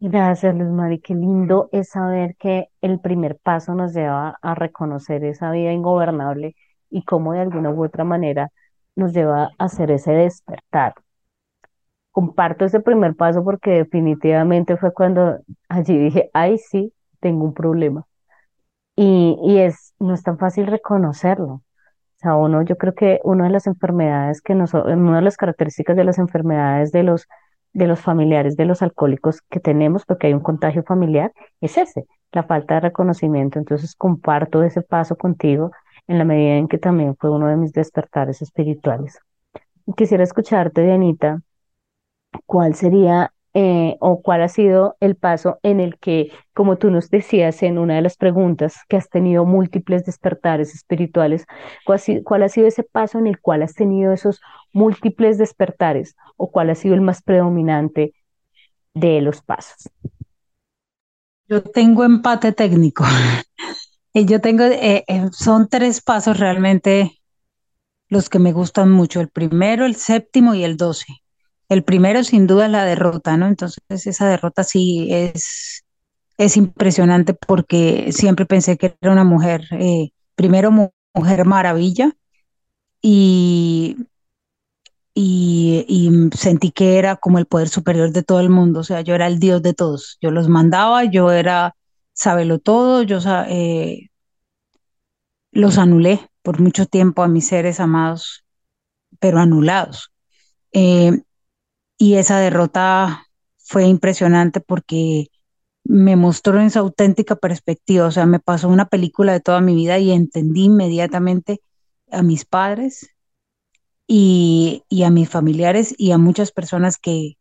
[0.00, 1.00] Gracias, Luz Mari.
[1.00, 6.54] Qué lindo es saber que el primer paso nos lleva a reconocer esa vida ingobernable
[6.90, 8.50] y cómo de alguna u otra manera
[8.96, 10.94] nos lleva a hacer ese despertar.
[12.12, 18.06] Comparto ese primer paso porque definitivamente fue cuando allí dije, ay, sí, tengo un problema.
[18.96, 21.62] Y, y es, no es tan fácil reconocerlo.
[22.20, 25.96] Sea, uno, yo creo que una de las enfermedades que nos, una de las características
[25.96, 27.26] de las enfermedades de los,
[27.72, 32.04] de los familiares de los alcohólicos que tenemos, porque hay un contagio familiar, es ese,
[32.32, 33.58] la falta de reconocimiento.
[33.58, 35.70] Entonces comparto ese paso contigo
[36.08, 39.18] en la medida en que también fue uno de mis despertares espirituales.
[39.96, 41.40] Quisiera escucharte, Dianita,
[42.44, 47.10] cuál sería eh, o cuál ha sido el paso en el que, como tú nos
[47.10, 51.46] decías en una de las preguntas, que has tenido múltiples despertares espirituales,
[51.84, 54.40] cuál ha sido ese paso en el cual has tenido esos
[54.72, 58.14] múltiples despertares o cuál ha sido el más predominante
[58.94, 59.90] de los pasos.
[61.48, 63.04] Yo tengo empate técnico.
[64.14, 67.20] yo tengo, eh, eh, son tres pasos realmente
[68.08, 69.20] los que me gustan mucho.
[69.20, 71.22] El primero, el séptimo y el doce.
[71.70, 73.46] El primero, sin duda, es la derrota, ¿no?
[73.46, 75.84] Entonces, esa derrota sí es,
[76.36, 80.72] es impresionante porque siempre pensé que era una mujer, eh, primero
[81.14, 82.12] mujer maravilla,
[83.00, 83.96] y,
[85.14, 89.14] y, sentí que era como el poder superior de todo el mundo, o sea, yo
[89.14, 91.76] era el dios de todos, yo los mandaba, yo era
[92.12, 94.08] sábelo todo, yo eh,
[95.52, 98.44] los anulé por mucho tiempo a mis seres amados,
[99.20, 100.12] pero anulados.
[100.72, 101.22] Eh,
[102.00, 103.26] y esa derrota
[103.58, 105.28] fue impresionante porque
[105.84, 109.74] me mostró en su auténtica perspectiva, o sea, me pasó una película de toda mi
[109.74, 111.60] vida y entendí inmediatamente
[112.10, 113.10] a mis padres,
[114.12, 117.36] y, a mis familiares y a muchas personas que,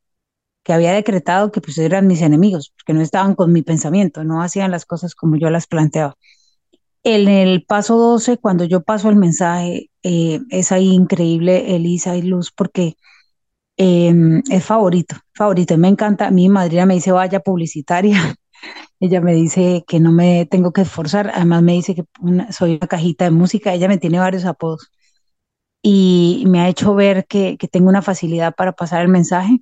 [0.63, 4.43] que había decretado que pues eran mis enemigos, porque no estaban con mi pensamiento, no
[4.43, 6.15] hacían las cosas como yo las planteaba.
[7.03, 12.23] En el paso 12, cuando yo paso el mensaje, eh, es ahí increíble, Elisa y
[12.23, 12.97] Luz, porque
[13.79, 15.77] em, es favorito, favorito.
[15.77, 18.35] Me encanta, mi madrina me dice, vaya publicitaria.
[18.99, 22.03] Ella me dice que no me tengo que esforzar, además me dice que
[22.51, 24.91] soy una cajita de música, ella me tiene varios apodos
[25.81, 29.61] y me ha hecho ver que, tengo una facilidad para pasar el mensaje.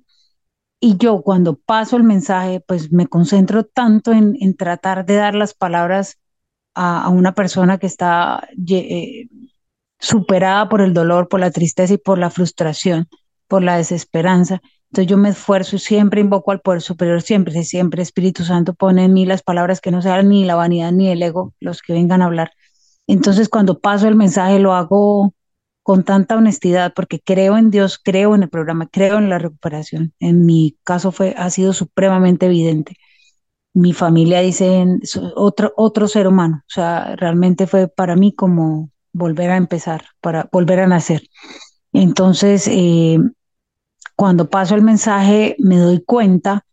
[0.80, 5.54] Y yo cuando paso el mensaje, pues me concentro tanto en, tratar de dar las
[5.54, 6.18] palabras
[6.74, 9.28] a, una persona que está eh,
[9.98, 13.08] superada por el dolor, por la tristeza y por la frustración,
[13.48, 14.60] por la desesperanza.
[14.90, 19.12] Entonces yo me esfuerzo siempre invoco al poder superior, siempre, siempre Espíritu Santo pone en
[19.12, 22.22] mí las palabras que no sean ni la vanidad ni el ego los que vengan
[22.22, 22.52] a hablar.
[23.06, 25.34] Entonces cuando paso el mensaje lo hago
[25.82, 30.12] con tanta honestidad porque creo en Dios, creo en el programa, creo en la recuperación.
[30.20, 32.96] En mi caso fue, ha sido supremamente evidente.
[33.74, 34.84] Mi familia dice
[35.36, 40.48] otro, otro ser humano, o sea, realmente fue para mí como volver a empezar, para
[40.52, 41.22] volver a nacer.
[41.92, 43.18] Entonces, eh,
[44.18, 46.64] cuando paso el mensaje, me doy cuenta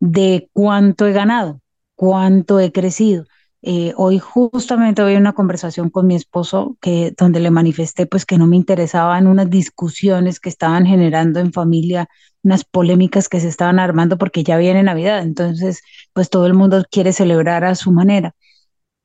[0.00, 1.62] de cuánto he ganado,
[1.96, 3.24] cuánto he crecido.
[3.62, 8.36] Eh, hoy justamente hoy una conversación con mi esposo que donde le manifesté pues que
[8.36, 12.06] no me interesaban unas discusiones que estaban generando en familia,
[12.42, 15.80] unas polémicas que se estaban armando porque ya viene Navidad, entonces
[16.12, 18.34] pues todo el mundo quiere celebrar a su manera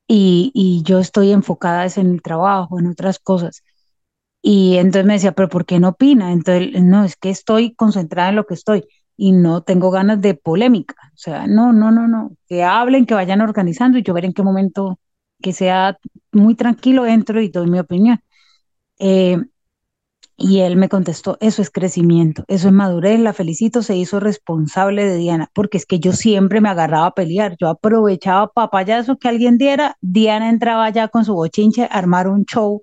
[0.07, 3.64] y, y yo estoy enfocada en el trabajo, en otras cosas.
[4.47, 6.31] Y entonces me decía, pero ¿por qué no opina?
[6.31, 8.85] Entonces, no, es que estoy concentrada en lo que estoy
[9.17, 10.95] y no tengo ganas de polémica.
[11.15, 12.31] O sea, no, no, no, no.
[12.47, 14.99] Que hablen, que vayan organizando y yo veré en qué momento
[15.41, 15.97] que sea
[16.31, 18.19] muy tranquilo entro y doy mi opinión.
[18.99, 19.39] Eh,
[20.37, 25.05] y él me contestó, eso es crecimiento, eso es madurez, la felicito, se hizo responsable
[25.05, 29.29] de Diana, porque es que yo siempre me agarraba a pelear, yo aprovechaba papayazo que
[29.29, 32.81] alguien diera, Diana entraba ya con su bochinche, armar un show,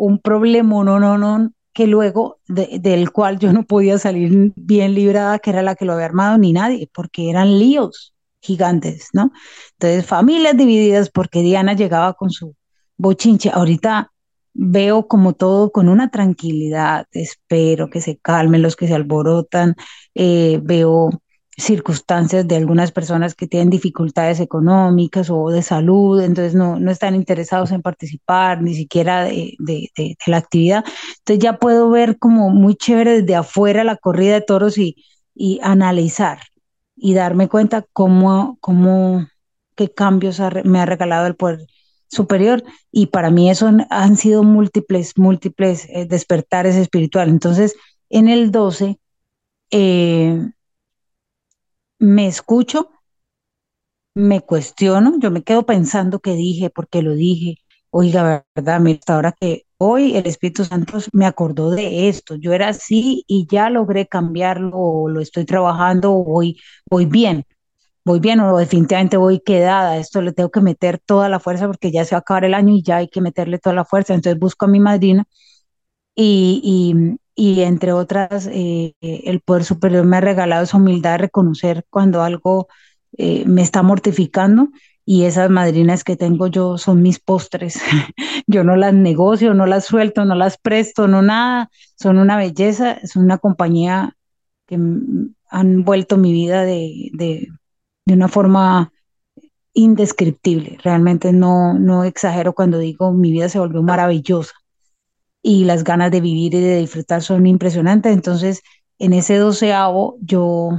[0.00, 5.38] un problema, no, no, no, que luego del cual yo no podía salir bien librada,
[5.38, 9.30] que era la que lo había armado, ni nadie, porque eran líos gigantes, ¿no?
[9.72, 12.54] Entonces, familias divididas porque Diana llegaba con su
[12.96, 13.50] bochinche.
[13.50, 14.10] Ahorita
[14.54, 19.74] veo como todo con una tranquilidad, espero que se calmen los que se alborotan,
[20.14, 21.10] eh, veo
[21.64, 27.14] circunstancias de algunas personas que tienen dificultades económicas o de salud, entonces no, no están
[27.14, 30.84] interesados en participar ni siquiera de, de, la actividad.
[31.18, 34.96] Entonces ya puedo ver como muy chévere desde afuera la corrida de toros y,
[35.34, 36.40] y analizar
[36.96, 39.26] y darme cuenta cómo, cómo
[39.74, 41.66] qué cambios me ha regalado el poder
[42.08, 47.32] superior y para mí eso han, sido múltiples, múltiples eh, despertares espirituales.
[47.32, 47.74] Entonces,
[48.10, 48.98] en el 12,
[49.70, 50.50] eh,
[52.00, 52.90] me escucho,
[54.14, 57.56] me cuestiono, yo me quedo pensando qué dije, por qué lo dije.
[57.90, 62.36] Oiga, verdad, hasta ahora que hoy el Espíritu Santo me acordó de esto.
[62.36, 66.56] Yo era así y ya logré cambiarlo, o lo estoy trabajando, o voy,
[66.88, 67.44] voy bien,
[68.04, 69.98] voy bien, o definitivamente voy quedada.
[69.98, 72.54] Esto le tengo que meter toda la fuerza porque ya se va a acabar el
[72.54, 74.14] año y ya hay que meterle toda la fuerza.
[74.14, 75.26] Entonces busco a mi madrina
[76.14, 81.86] y, y, entre otras, eh, el Poder Superior me ha regalado esa humildad de reconocer
[81.88, 82.68] cuando algo
[83.16, 84.68] eh, me está mortificando
[85.06, 87.80] y esas madrinas que tengo yo son mis postres.
[88.46, 91.70] yo no las negocio, no las suelto, no las presto, no nada.
[91.96, 94.14] Son una belleza, es una compañía
[94.66, 94.78] que
[95.48, 97.48] han vuelto mi vida de, de,
[98.04, 98.92] de una forma
[99.72, 100.76] indescriptible.
[100.84, 104.59] Realmente no, no exagero cuando digo mi vida se volvió maravillosa
[105.42, 108.12] y las ganas de vivir y de disfrutar son impresionantes.
[108.12, 108.62] Entonces,
[108.98, 110.70] en ese doceavo yo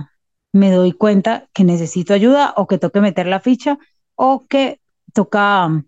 [0.53, 3.77] me doy cuenta que necesito ayuda o que tengo que meter la ficha
[4.15, 4.79] o que
[5.13, 5.83] toca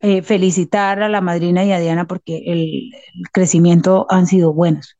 [0.00, 2.90] eh, felicitar a la madrina y a Diana porque el,
[3.32, 4.96] crecimiento han sido buenos.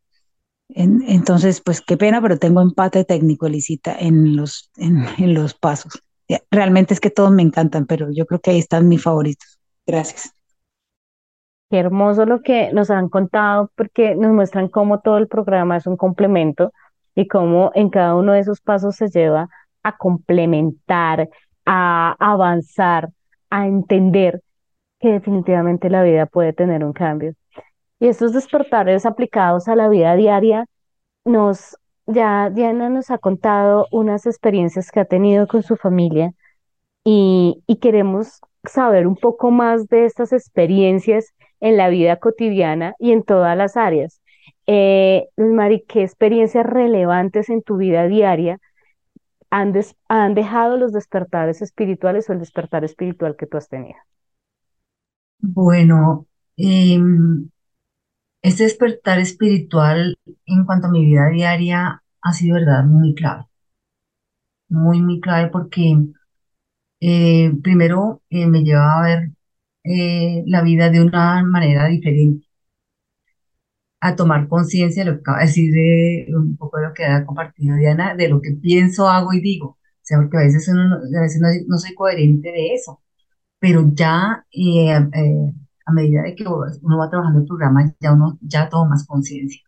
[0.68, 6.02] entonces, pues qué pena, pero tengo empate técnico, Elisita, en los, en, en los pasos.
[6.50, 9.58] Realmente es que todos me encantan, pero yo creo que ahí están mis favoritos.
[9.86, 10.37] Gracias.
[11.70, 15.86] Qué hermoso lo que nos han contado porque nos muestran cómo todo el programa es
[15.86, 16.72] un complemento
[17.14, 19.48] y cómo en cada uno de esos pasos se lleva
[19.82, 21.28] a complementar
[21.70, 23.10] a avanzar,
[23.50, 24.42] a entender
[25.00, 27.34] que definitivamente la vida puede tener un cambio.
[28.00, 30.66] Y estos despertares aplicados a la vida diaria,
[31.26, 36.32] nos, ya Diana nos ha contado unas experiencias que ha tenido con su familia
[37.04, 43.22] y, queremos saber un poco más de estas experiencias en la vida cotidiana y en
[43.24, 44.20] todas las áreas.
[44.66, 48.58] Eh, Mari, ¿qué experiencias relevantes en tu vida diaria
[49.50, 49.74] han,
[50.08, 53.98] han dejado los despertares espirituales o el despertar espiritual que tú has tenido?
[55.40, 56.98] Bueno, eh,
[58.42, 63.44] este despertar espiritual en cuanto a mi vida diaria ha sido, verdad, muy clave.
[64.70, 65.94] Muy, muy clave porque
[67.00, 69.30] eh, primero eh, me lleva a ver
[69.88, 72.46] eh, la vida de una manera diferente
[74.00, 77.04] a tomar conciencia de lo que acaba de decir, de un poco de lo que
[77.04, 79.66] ha compartido Diana, de lo que pienso, hago y digo.
[79.68, 83.02] O sea, porque a veces, a veces no, soy coherente de eso,
[83.58, 85.52] pero ya eh, eh,
[85.86, 89.62] a medida de que uno va trabajando el programa, ya uno ya toma más conciencia.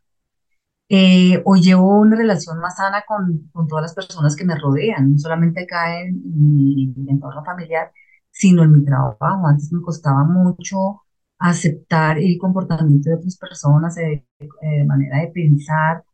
[0.88, 5.12] Eh, hoy llevo una relación más sana con, con, todas las personas que me rodean,
[5.12, 7.92] no solamente acá en, mi entorno familiar,
[8.41, 9.47] sino en mi trabajo.
[9.47, 11.03] Antes me costaba mucho
[11.38, 14.26] aceptar el comportamiento de otras personas, de,
[14.62, 16.05] eh, manera de pensar.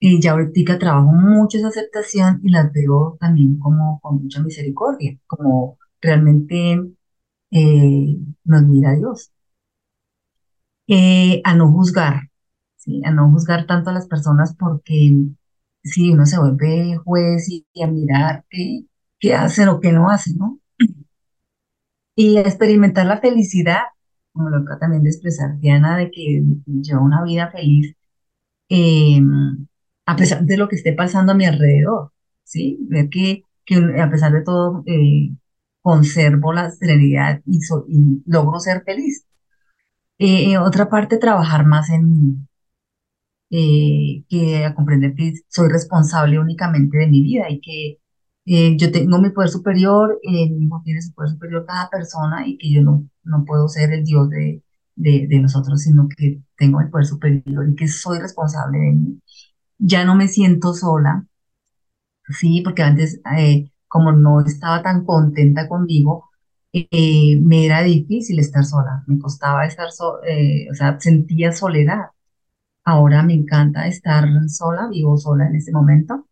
[0.00, 5.18] y ya ahorita trabajo mucho esa aceptación y las veo también como con mucha misericordia,
[5.26, 6.80] como realmente
[7.50, 9.32] eh, nos mira Dios.
[10.86, 12.30] Eh, a no juzgar,
[12.76, 13.02] ¿sí?
[13.04, 15.12] a no juzgar tanto a las personas porque
[15.82, 18.86] si uno se vuelve juez y, a mirar qué,
[19.18, 19.36] qué
[19.68, 20.60] o qué no hacen, ¿no?
[22.16, 23.82] Y experimentar la felicidad
[24.34, 27.96] como lo acaba también de expresar Diana, de que lleva una vida feliz
[28.68, 29.20] eh,
[30.06, 32.12] a pesar de lo que esté pasando a mi alrededor,
[32.44, 32.78] ¿sí?
[32.88, 35.30] Ver que, que a pesar de todo eh,
[35.82, 37.60] conservo la serenidad y,
[38.26, 39.26] logro ser feliz.
[40.18, 42.36] Eh, otra parte, trabajar más en mí,
[44.28, 47.98] que a comprender que soy responsable únicamente de mi vida y que
[48.46, 52.46] eh, yo tengo mi poder superior, eh, mi hijo tiene su poder superior cada persona
[52.46, 54.62] y que yo no, no puedo ser el Dios de,
[54.96, 58.92] de, de los otros, sino que tengo el poder superior y que soy responsable de
[58.92, 59.20] mí.
[59.78, 61.26] Ya no me siento sola,
[62.38, 66.30] sí, porque antes, eh, como no estaba tan contenta conmigo,
[66.72, 70.20] eh, me era difícil estar sola, me costaba estar sola,
[70.70, 72.06] o sea, sentía soledad.
[72.84, 76.28] Ahora me encanta estar sola, vivo sola en este momento.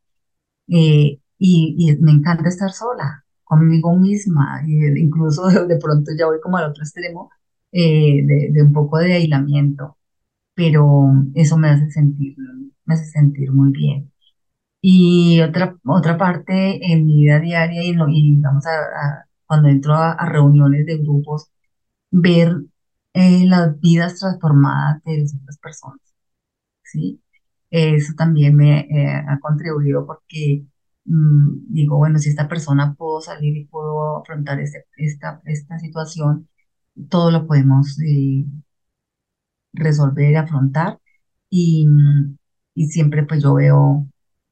[0.68, 6.56] Eh, y, me encanta estar sola conmigo misma, y incluso de, pronto ya voy como
[6.58, 7.30] al otro extremo
[7.72, 8.22] eh,
[8.52, 9.98] de, un poco de aislamiento,
[10.54, 12.36] pero eso me hace sentir,
[12.84, 14.12] me hace sentir muy bien.
[14.82, 20.16] Y otra, otra parte en mi vida diaria y, y vamos a, cuando entro a,
[20.26, 21.50] reuniones de grupos,
[22.10, 22.56] ver
[23.14, 26.00] eh, las vidas transformadas de las otras personas,
[26.84, 27.22] ¿sí?
[27.70, 30.66] Eso también me eh, ha contribuido porque
[31.04, 36.48] Mm, digo, bueno, si esta persona pudo salir y pudo afrontar este, esta, esta situación,
[37.10, 38.44] todo lo podemos eh,
[39.72, 40.98] resolver y afrontar.
[41.50, 41.86] Y,
[42.74, 44.06] y, siempre pues yo veo,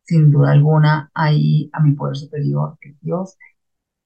[0.05, 3.37] sin duda alguna, ahí a mi poder superior, que Dios,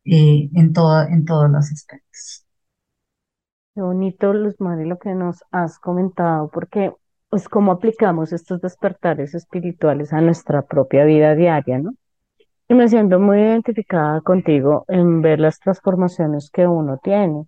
[0.04, 2.46] eh, en, todo, en todos los aspectos.
[3.74, 6.92] Qué bonito, Luz Mari, lo que nos has comentado, porque
[7.32, 11.94] es cómo aplicamos estos despertares espirituales a nuestra propia vida diaria, ¿no?
[12.68, 17.44] Y me siento muy identificada contigo en ver las transformaciones que uno tiene.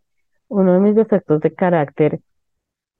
[0.49, 2.21] Uno de mis defectos de carácter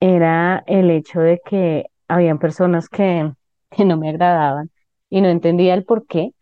[0.01, 3.33] era el hecho de que habían personas que,
[3.71, 4.71] que no me agradaban
[5.11, 6.33] y no entendía el por qué.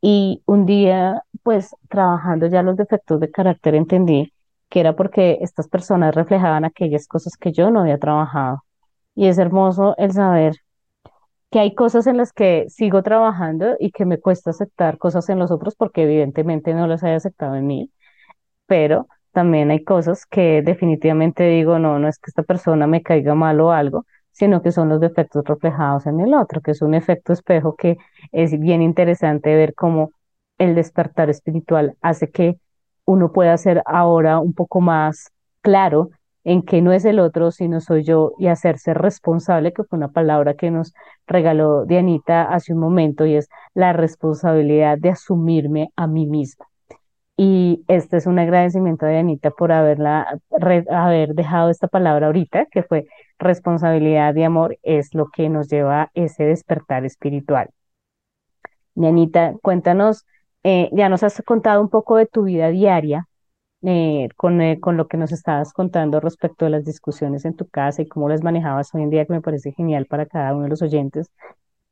[0.00, 4.32] Y un día, pues trabajando ya los defectos de carácter, entendí
[4.68, 8.64] que era porque estas personas reflejaban aquellas cosas que yo no había trabajado.
[9.14, 10.56] Y es hermoso el saber
[11.52, 15.38] que hay cosas en las que sigo trabajando y que me cuesta aceptar cosas en
[15.38, 17.92] los otros porque evidentemente no las he aceptado en mí,
[18.66, 23.34] pero también hay cosas que definitivamente digo, no, no es que esta persona me caiga
[23.34, 26.94] mal o algo, sino que son los defectos reflejados en el otro, que es un
[26.94, 27.96] efecto espejo que
[28.32, 30.10] es bien interesante ver cómo
[30.58, 32.56] el despertar espiritual hace que
[33.04, 35.30] uno pueda ser ahora un poco más
[35.60, 36.10] claro
[36.44, 40.08] en que no es el otro, sino soy yo, y hacerse responsable, que fue una
[40.08, 40.92] palabra que nos
[41.26, 46.66] regaló Dianita hace un momento, y es la responsabilidad de asumirme a mí misma.
[47.36, 50.38] Y este es un agradecimiento a Dianita por haberla,
[50.90, 53.06] haber dejado esta palabra ahorita, que fue
[53.38, 57.70] responsabilidad y amor, es lo que nos lleva a ese despertar espiritual.
[58.94, 60.26] Dianita, cuéntanos,
[60.64, 63.26] eh, ya nos has contado un poco de tu vida diaria,
[63.82, 67.68] eh, con, eh, con, lo que nos estabas contando respecto a las discusiones en tu
[67.68, 70.64] casa y cómo las manejabas hoy en día, que me parece genial para cada uno
[70.64, 71.30] de los oyentes.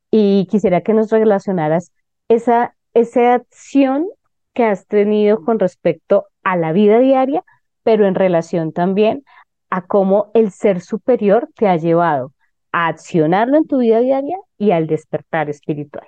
[0.09, 1.91] Y quisiera que nos relacionaras
[2.27, 4.07] esa, esa acción
[4.53, 7.43] que has tenido con respecto a la vida diaria,
[7.83, 9.23] pero en relación también
[9.69, 12.33] a cómo el ser superior te ha llevado
[12.71, 16.07] a accionarlo en tu vida diaria y al despertar espiritual.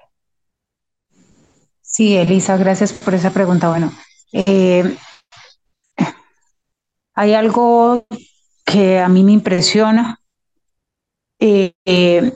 [1.82, 3.70] Sí, Elisa, gracias por esa pregunta.
[3.70, 3.92] Bueno,
[4.32, 4.96] eh,
[7.14, 8.05] hay algo
[8.66, 10.20] que a mí me impresiona
[11.39, 12.34] eh, eh,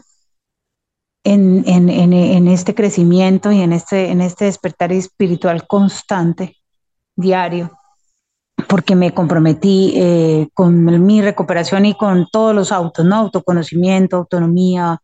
[1.23, 6.57] en, este crecimiento y en este, en este despertar espiritual constante,
[7.15, 7.71] diario,
[8.67, 13.15] porque me comprometí eh, con mi recuperación y con todos los autos, ¿no?
[13.15, 15.01] Autoconocimiento, autonomía,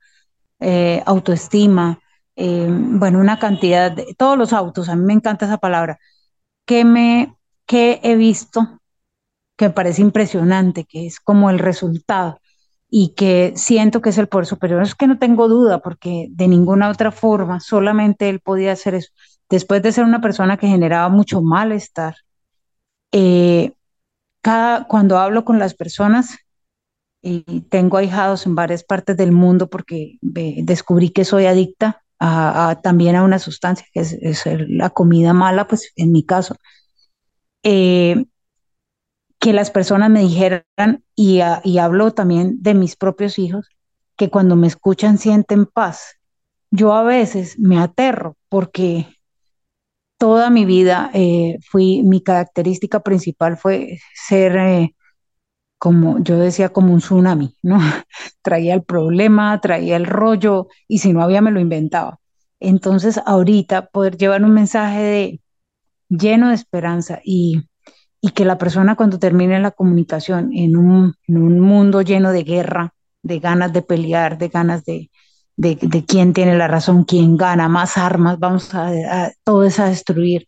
[1.05, 1.99] autoestima,
[2.37, 5.99] bueno, una cantidad de todos los autos, a mí me encanta esa palabra,
[6.65, 8.79] que me que he visto
[9.55, 12.39] que me parece impresionante, que es como el resultado
[12.89, 14.81] y que siento que es el poder superior.
[14.83, 19.09] Es que no tengo duda, porque de ninguna otra forma, solamente él podía hacer eso.
[19.49, 22.15] Después de ser una persona que generaba mucho malestar,
[23.11, 23.73] eh,
[24.41, 26.37] cada, cuando hablo con las personas,
[27.23, 33.15] y tengo ahijados en varias partes del mundo porque descubrí que soy adicta a, también
[33.15, 36.55] a una sustancia, que es, la comida mala, pues en mi caso.
[37.63, 38.25] Eh,
[39.43, 43.67] que las personas me dijeran, y, y hablo también de mis propios hijos,
[44.15, 46.15] que cuando me escuchan sienten paz.
[46.71, 49.05] Yo a veces me aterro porque
[50.17, 54.95] toda mi vida eh, fui, mi característica principal fue ser, eh,
[55.77, 57.79] como yo decía, como un tsunami, ¿no?
[58.43, 62.21] traía el problema, traía el rollo y si no había me lo inventaba.
[62.61, 65.41] Entonces ahorita poder llevar un mensaje de
[66.07, 67.63] lleno de esperanza y
[68.25, 73.39] y que la persona cuando termine la comunicación en un, mundo lleno de guerra, de
[73.39, 75.09] ganas de pelear, de ganas de,
[75.57, 80.47] de, quién tiene la razón, quién gana, más armas, vamos a, todo eso a destruir,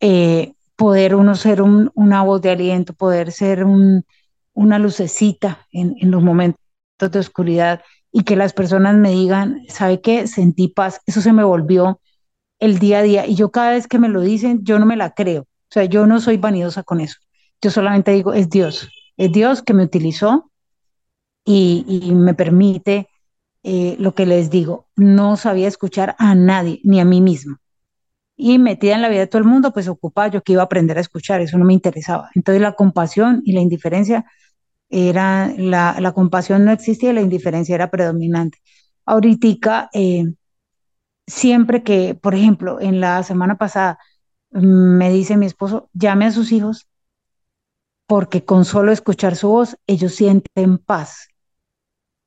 [0.00, 3.66] eh, poder uno ser una voz de aliento, poder ser
[4.54, 6.58] una lucecita en, en los momentos
[6.98, 10.26] de oscuridad y que las personas me digan, ¿sabe qué?
[10.26, 12.00] Sentí paz, eso se me volvió
[12.60, 14.96] el día a día y yo cada vez que me lo dicen, yo no me
[14.96, 17.18] la creo o sea, yo no soy vanidosa con eso.
[17.60, 18.88] Yo solamente digo, es Dios.
[19.16, 20.50] Es Dios que me utilizó
[21.44, 23.08] y, me permite
[23.62, 24.88] eh, lo que les digo.
[24.96, 27.60] No sabía escuchar a nadie, ni a mí misma.
[28.36, 30.66] Y metida en la vida de todo el mundo, pues ocupada yo que iba a
[30.66, 32.30] aprender a escuchar, eso no me interesaba.
[32.34, 34.24] Entonces la compasión y la indiferencia
[34.90, 38.58] era, la, la compasión no existía y la indiferencia era predominante.
[39.06, 40.24] Ahorita, eh,
[41.26, 43.98] siempre que, por ejemplo, en la semana pasada,
[44.50, 46.88] me dice mi esposo, llame a sus hijos
[48.06, 51.28] porque con solo escuchar su voz ellos sienten paz.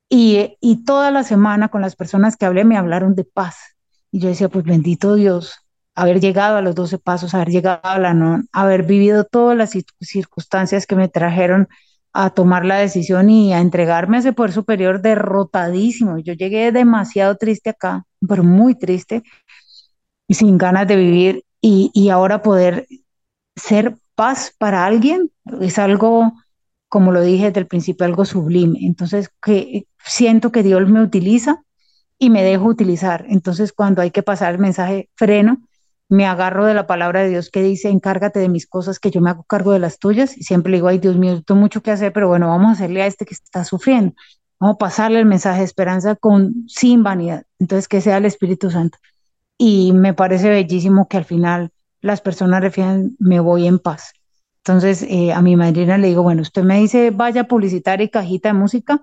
[0.10, 3.58] Y, y toda la semana con las personas que hablé me hablaron de paz.
[4.12, 5.56] Y yo decía, pues bendito Dios,
[5.96, 9.72] haber llegado a los 12 pasos, haber llegado a la no, haber vivido todas las
[10.02, 11.68] circunstancias que me trajeron
[12.14, 16.20] a tomar la decisión y a entregarme a ese poder superior derrotadísimo.
[16.20, 19.24] Yo llegué demasiado triste acá, pero muy triste
[20.28, 22.88] y sin ganas de vivir y, ahora poder
[23.56, 25.32] ser paz para alguien
[25.62, 26.34] es algo
[26.90, 28.80] como lo dije desde el principio, algo sublime.
[28.82, 31.64] Entonces, que siento que Dios me utiliza
[32.20, 33.26] y me dejo utilizar.
[33.30, 35.62] Entonces, cuando hay que pasar el mensaje, freno,
[36.10, 39.22] me agarro de la palabra de Dios que dice, encárgate de mis cosas, que yo
[39.22, 40.38] me hago cargo de las tuyas.
[40.38, 42.74] Y siempre le digo, ay Dios mío, tengo mucho que hacer, pero bueno, vamos a
[42.74, 44.14] hacerle a este que está sufriendo.
[44.60, 47.46] Vamos a pasarle el mensaje de esperanza con, sin vanidad.
[47.58, 48.98] Entonces, que sea el Espíritu Santo.
[49.64, 51.70] Y me parece bellísimo que al final
[52.02, 54.12] las personas refieran, me voy en paz.
[54.66, 58.50] Entonces, eh, a mi madrina le digo, bueno, usted me dice, vaya publicitar y cajita
[58.50, 59.02] de música,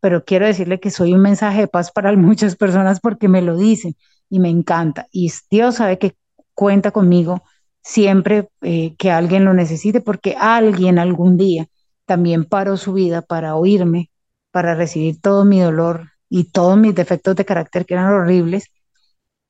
[0.00, 3.56] pero quiero decirle que soy un mensaje de paz para muchas personas porque me lo
[3.56, 3.94] dicen
[4.28, 5.06] y me encanta.
[5.12, 6.16] Y Dios sabe que
[6.54, 7.44] cuenta conmigo
[7.80, 11.68] siempre eh, que alguien lo necesite porque alguien algún día
[12.04, 14.10] también paró su vida para oírme
[14.50, 18.72] para recibir todo mi dolor y todos mis defectos de carácter que eran horribles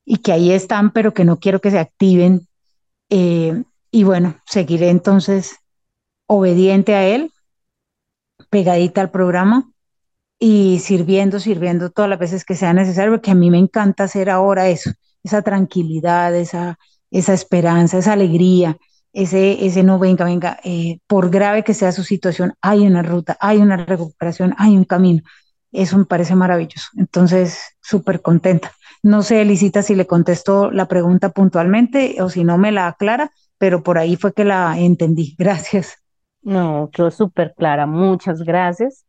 [0.05, 2.47] y que ahí están, pero que no quiero que se activen.
[3.09, 5.57] Eh, y bueno, seguiré entonces
[6.27, 7.31] obediente a él,
[8.49, 9.69] pegadita al programa
[10.39, 14.29] y sirviendo, sirviendo todas las veces que sea necesario, porque a mí me encanta hacer
[14.29, 14.91] ahora eso,
[15.23, 16.79] esa tranquilidad, esa,
[17.11, 18.77] esa esperanza, esa alegría,
[19.13, 23.37] ese, ese no venga, venga, eh, por grave que sea su situación, hay una ruta,
[23.39, 25.23] hay una recuperación, hay un camino.
[25.71, 26.89] Eso me parece maravilloso.
[26.97, 28.73] Entonces, súper contenta.
[29.03, 33.31] No sé, Elisita, si le contesto la pregunta puntualmente o si no me la aclara,
[33.57, 35.35] pero por ahí fue que la entendí.
[35.39, 35.97] Gracias.
[36.41, 37.85] No, quedó súper clara.
[37.85, 39.05] Muchas gracias.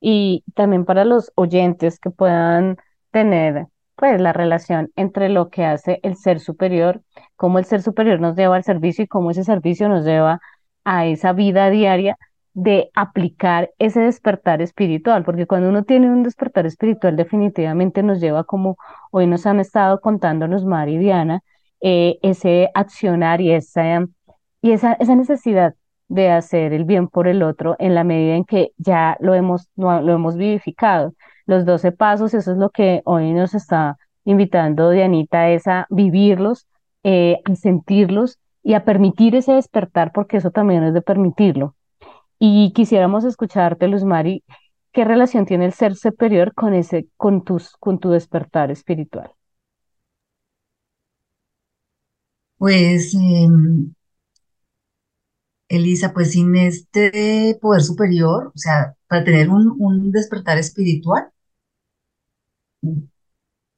[0.00, 2.78] Y también para los oyentes que puedan
[3.10, 3.66] tener
[3.96, 7.02] pues la relación entre lo que hace el ser superior,
[7.36, 10.40] cómo el ser superior nos lleva al servicio y cómo ese servicio nos lleva
[10.84, 12.16] a esa vida diaria
[12.52, 18.44] de aplicar ese despertar espiritual, porque cuando uno tiene un despertar espiritual definitivamente nos lleva
[18.44, 18.76] como
[19.12, 21.42] hoy nos han estado contándonos Mari y Diana,
[21.80, 24.06] eh, ese accionar y esa,
[24.62, 25.74] y esa, esa necesidad
[26.08, 29.70] de hacer el bien por el otro en la medida en que ya lo hemos,
[29.76, 31.14] lo hemos vivificado
[31.50, 36.66] los 12 pasos, eso es lo que hoy nos está invitando Dianita, es a vivirlos,
[37.02, 41.74] eh, a sentirlos y a permitir ese despertar, porque eso también es de permitirlo.
[42.42, 44.42] Y quisiéramos escucharte, Luz Mari,
[44.92, 49.30] ¿qué relación tiene el ser superior con, ese, con, tus, con tu despertar espiritual?
[52.58, 53.92] Pues, em,
[55.68, 61.30] Elisa, pues sin este poder superior, o sea, para tener un, un despertar espiritual,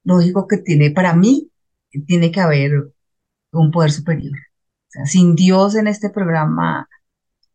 [0.03, 1.51] lógico que tiene, para mí,
[2.07, 2.71] tiene que haber
[3.51, 4.37] un poder superior.
[5.05, 6.87] Sin Dios en este programa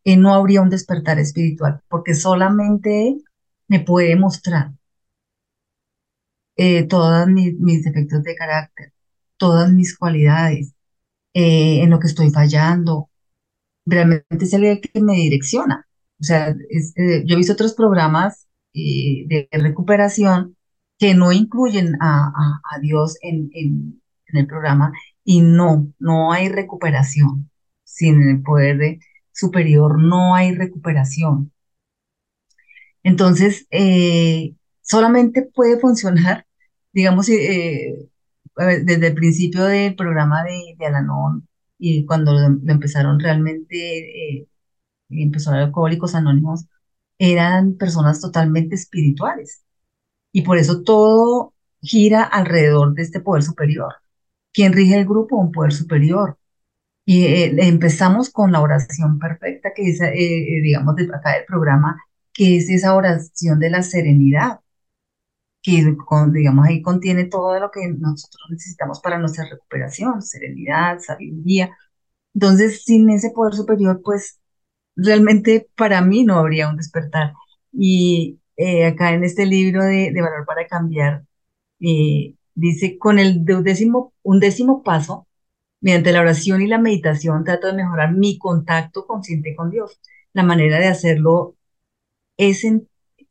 [0.09, 3.17] eh, no habría un despertar espiritual, porque solamente
[3.67, 4.71] me puede mostrar
[6.57, 8.93] eh, todos mis, defectos de carácter,
[9.37, 10.73] todas mis cualidades,
[11.33, 13.09] eh, en lo que estoy fallando.
[13.85, 15.87] Realmente es el que me direcciona.
[16.19, 20.57] O sea, yo he visto otros programas de recuperación
[20.97, 24.91] que no incluyen a, Dios en, en, el programa
[25.23, 27.49] y no, no hay recuperación.
[27.83, 28.99] Sin el poder de,
[29.39, 31.51] superior no hay recuperación.
[33.03, 36.45] Entonces, eh, solamente puede funcionar,
[36.93, 38.09] digamos, eh,
[38.57, 42.39] desde el principio del programa de, de Alanón y cuando lo,
[42.71, 44.47] empezaron realmente, eh,
[45.09, 46.65] empezaron Alcohólicos Anónimos,
[47.19, 49.63] eran personas totalmente espirituales
[50.33, 53.95] y por eso todo gira alrededor de este poder superior.
[54.53, 55.37] ¿Quién rige el grupo?
[55.37, 56.38] Un poder superior.
[57.09, 61.45] Y eh, empezamos con la oración perfecta, que es, eh, eh, digamos, de acá del
[61.45, 61.99] programa,
[62.31, 64.59] que es esa oración de la serenidad,
[65.61, 65.95] que
[66.33, 71.75] digamos ahí contiene todo lo que nosotros necesitamos para nuestra recuperación, serenidad, sabiduría.
[72.35, 74.39] Entonces, sin ese poder superior, pues
[74.95, 77.33] realmente para mí no habría un despertar.
[77.73, 81.25] Y, eh, acá en este libro de, Valor para Cambiar,
[81.79, 85.27] eh, dice, con el décimo, un décimo paso,
[85.81, 89.99] mediante la oración y la meditación, trato de mejorar mi contacto consciente con Dios.
[90.33, 91.55] La manera de hacerlo
[92.37, 92.65] es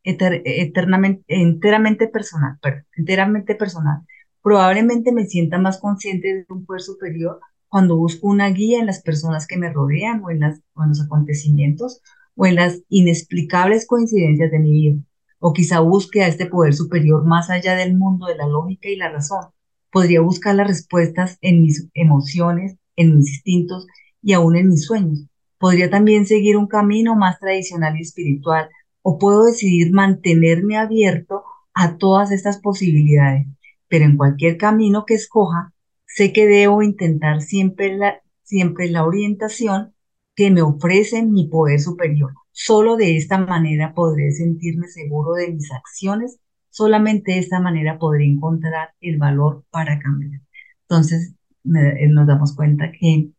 [0.05, 2.59] eternamente, enteramente personal,
[2.96, 4.03] enteramente personal.
[4.42, 9.03] Probablemente me sienta más consciente de un poder superior cuando busco una guía en las
[9.03, 10.42] personas que me rodean en,
[10.74, 12.01] o en los acontecimientos
[12.34, 15.03] o en las inexplicables coincidencias de mi vida
[15.40, 18.96] o quizá busque a este poder superior más allá del mundo de la lógica y
[18.96, 19.46] la razón.
[19.91, 23.86] Podría buscar las respuestas en mis emociones, en mis instintos
[24.22, 25.26] y aún en mis sueños.
[25.59, 28.68] Podría también seguir un camino más tradicional y espiritual
[29.03, 33.47] o puedo decidir mantenerme abierto a todas estas posibilidades.
[33.89, 35.72] Pero en cualquier camino que escoja,
[36.07, 39.95] sé que debo intentar siempre la, siempre la orientación
[40.34, 45.70] que me ofrece mi poder superior Solo de esta manera podré sentirme seguro de mis
[45.70, 46.41] acciones.
[46.79, 50.43] Solamente de esta manera podré encontrar el valor para cambiar.
[50.83, 53.31] Entonces, eh, nos damos cuenta que,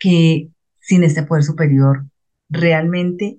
[0.00, 0.50] que
[0.80, 2.06] sin este poder superior
[2.48, 3.38] realmente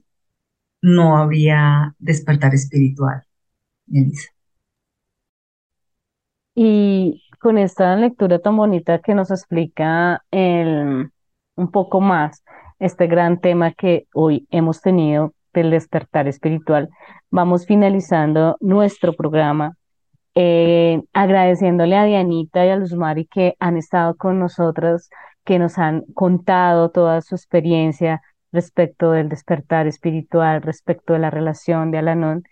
[0.81, 3.23] no habría despertar espiritual,
[3.91, 4.29] Elisa.
[6.55, 11.11] Y con esta lectura tan bonita que nos explica el,
[11.57, 12.45] un poco más
[12.79, 15.33] este gran tema que hoy hemos tenido
[15.63, 16.89] despertar espiritual.
[17.29, 19.75] Vamos finalizando nuestro programa
[20.39, 25.09] eh, agradeciéndole a Dianita y a Luzmari que han estado con nosotros,
[25.43, 31.89] que nos han contado toda su experiencia respecto del despertar espiritual, respecto de la relación
[31.89, 32.43] de Alanón.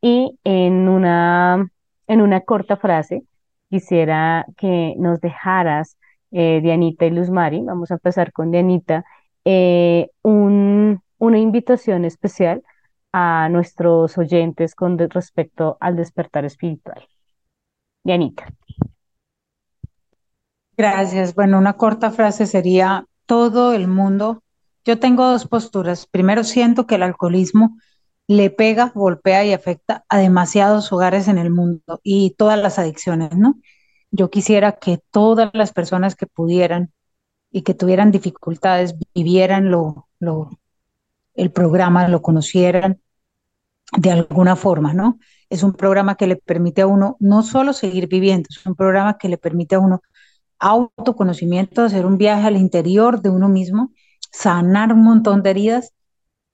[0.00, 1.68] Y en una,
[2.06, 3.24] en una corta frase,
[3.70, 5.96] quisiera que nos dejaras,
[6.30, 9.04] eh, Dianita y Luzmari, vamos a empezar con Dianita,
[9.44, 10.10] eh,
[11.22, 12.64] una invitación especial
[13.12, 17.06] a nuestros oyentes con respecto al despertar espiritual.
[18.02, 18.52] Dianita.
[20.76, 21.36] Gracias.
[21.36, 24.42] Bueno, una corta frase sería, todo el mundo,
[24.84, 26.08] yo tengo dos posturas.
[26.08, 27.78] Primero, siento que el alcoholismo
[28.26, 33.36] le pega, golpea y afecta a demasiados hogares en el mundo y todas las adicciones,
[33.36, 33.60] ¿no?
[34.10, 36.92] Yo quisiera que todas las personas que pudieran
[37.52, 40.50] y que tuvieran dificultades vivieran lo, lo,
[41.34, 43.00] el programa, lo conocieran
[43.96, 45.18] de alguna forma, ¿no?
[45.50, 49.18] Es un programa que le permite a uno no solo seguir viviendo, es un programa
[49.18, 50.02] que le permite a uno
[50.58, 53.92] autoconocimiento, hacer un viaje al interior de uno mismo,
[54.30, 55.92] sanar un montón de heridas,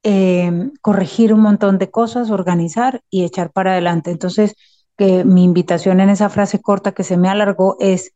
[0.03, 4.11] em, corregir un montón de cosas, organizar y echar para adelante.
[4.11, 4.55] Entonces,
[4.97, 8.13] que mi invitación en esa frase corta que se me alargó es,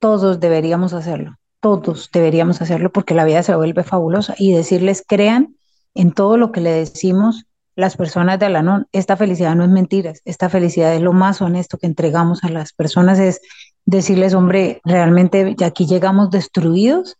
[0.00, 5.56] todos deberíamos hacerlo todos deberíamos hacerlo porque la vida se vuelve fabulosa y decirles, crean
[5.98, 8.86] en todo lo que le decimos las personas de Alanón.
[8.92, 12.72] Esta felicidad no es mentira, esta felicidad es lo más honesto que entregamos a las
[12.72, 13.40] personas, es
[13.84, 17.16] decirles, hombre, realmente aquí llegamos destruidos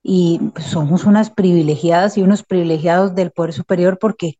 [0.00, 4.38] y somos unas privilegiadas y unos privilegiados del poder superior porque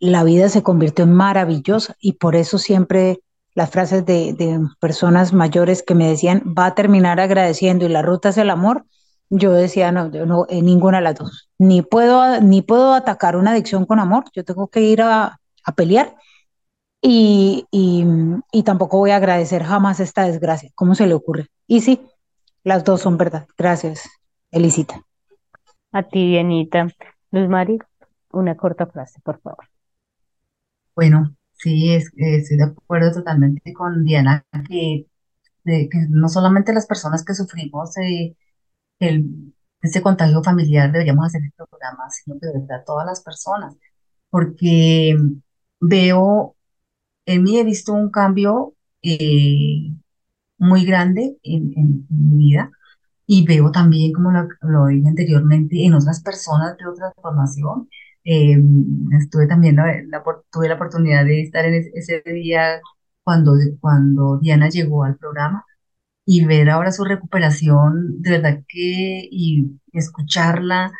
[0.00, 3.20] la vida se convirtió en maravillosa y por eso siempre
[3.54, 8.30] las frases de, personas mayores que me decían, va a terminar agradeciendo y la ruta
[8.30, 8.86] es el amor,
[9.30, 11.50] yo decía, no, yo no, en ninguna de las dos.
[11.58, 15.40] Ni puedo, ni puedo atacar una adicción con amor, yo tengo que ir a,
[15.76, 16.16] pelear
[17.00, 20.70] y, y, tampoco voy a agradecer jamás esta desgracia.
[20.74, 21.46] ¿Cómo se le ocurre?
[21.68, 22.00] Y sí,
[22.64, 23.46] las dos son verdad.
[23.56, 24.08] Gracias,
[24.50, 25.00] Elisita.
[25.92, 26.88] A ti, Dianita.
[27.30, 27.78] Luz Mari,
[28.32, 29.68] una corta frase, por favor.
[30.96, 35.06] Bueno, Sí, es, estoy de acuerdo totalmente con Diana, que,
[36.08, 38.34] no solamente las personas que sufrimos eh,
[39.00, 43.76] el, este contagio familiar deberíamos hacer el programa, sino de verdad todas las personas,
[44.30, 45.16] porque
[45.80, 46.56] veo,
[47.26, 49.92] en mí he visto un cambio eh,
[50.58, 52.70] muy grande en, en, mi vida
[53.26, 57.88] y veo también, como lo, lo dije anteriormente, en otras personas de otra formación
[58.24, 58.56] eh,
[59.18, 60.22] estuve también, la,
[60.52, 62.80] tuve la oportunidad de estar en ese, día
[63.24, 65.64] cuando, cuando Diana llegó al programa
[66.32, 70.92] y ver ahora su recuperación, de verdad que, y escucharla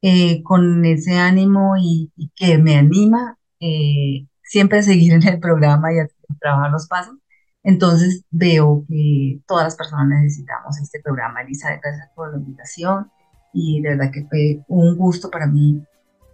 [0.00, 5.92] eh, con ese ánimo y, que me anima eh, siempre a seguir en el programa
[5.92, 6.08] y a
[6.40, 7.16] trabajar los pasos.
[7.64, 11.42] Entonces veo que todas las personas necesitamos este programa.
[11.42, 13.10] Elisa, gracias por la invitación
[13.52, 15.82] y de verdad que fue un gusto para mí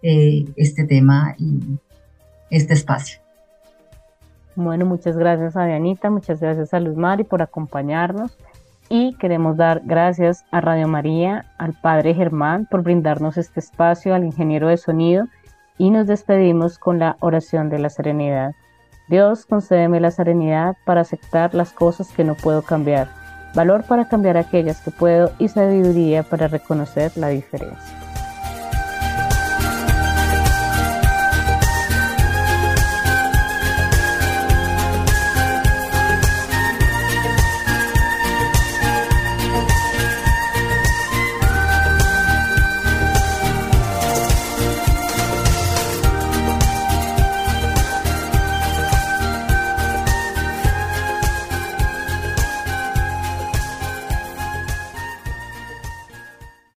[0.01, 1.59] eh, este tema y
[2.49, 3.22] este espacio.
[4.55, 8.37] Bueno, muchas gracias a Dianita, muchas gracias a Luz Mari por acompañarnos
[8.87, 14.23] y queremos dar gracias a Radio María, al Padre Germán por brindarnos este espacio, al
[14.23, 15.25] ingeniero de sonido
[15.79, 18.53] y nos despedimos con la oración de la serenidad.
[19.09, 23.09] Dios, concédeme la serenidad para aceptar las cosas que no puedo cambiar,
[23.55, 28.02] valor para cambiar aquellas que puedo y sabiduría para reconocer la diferencia.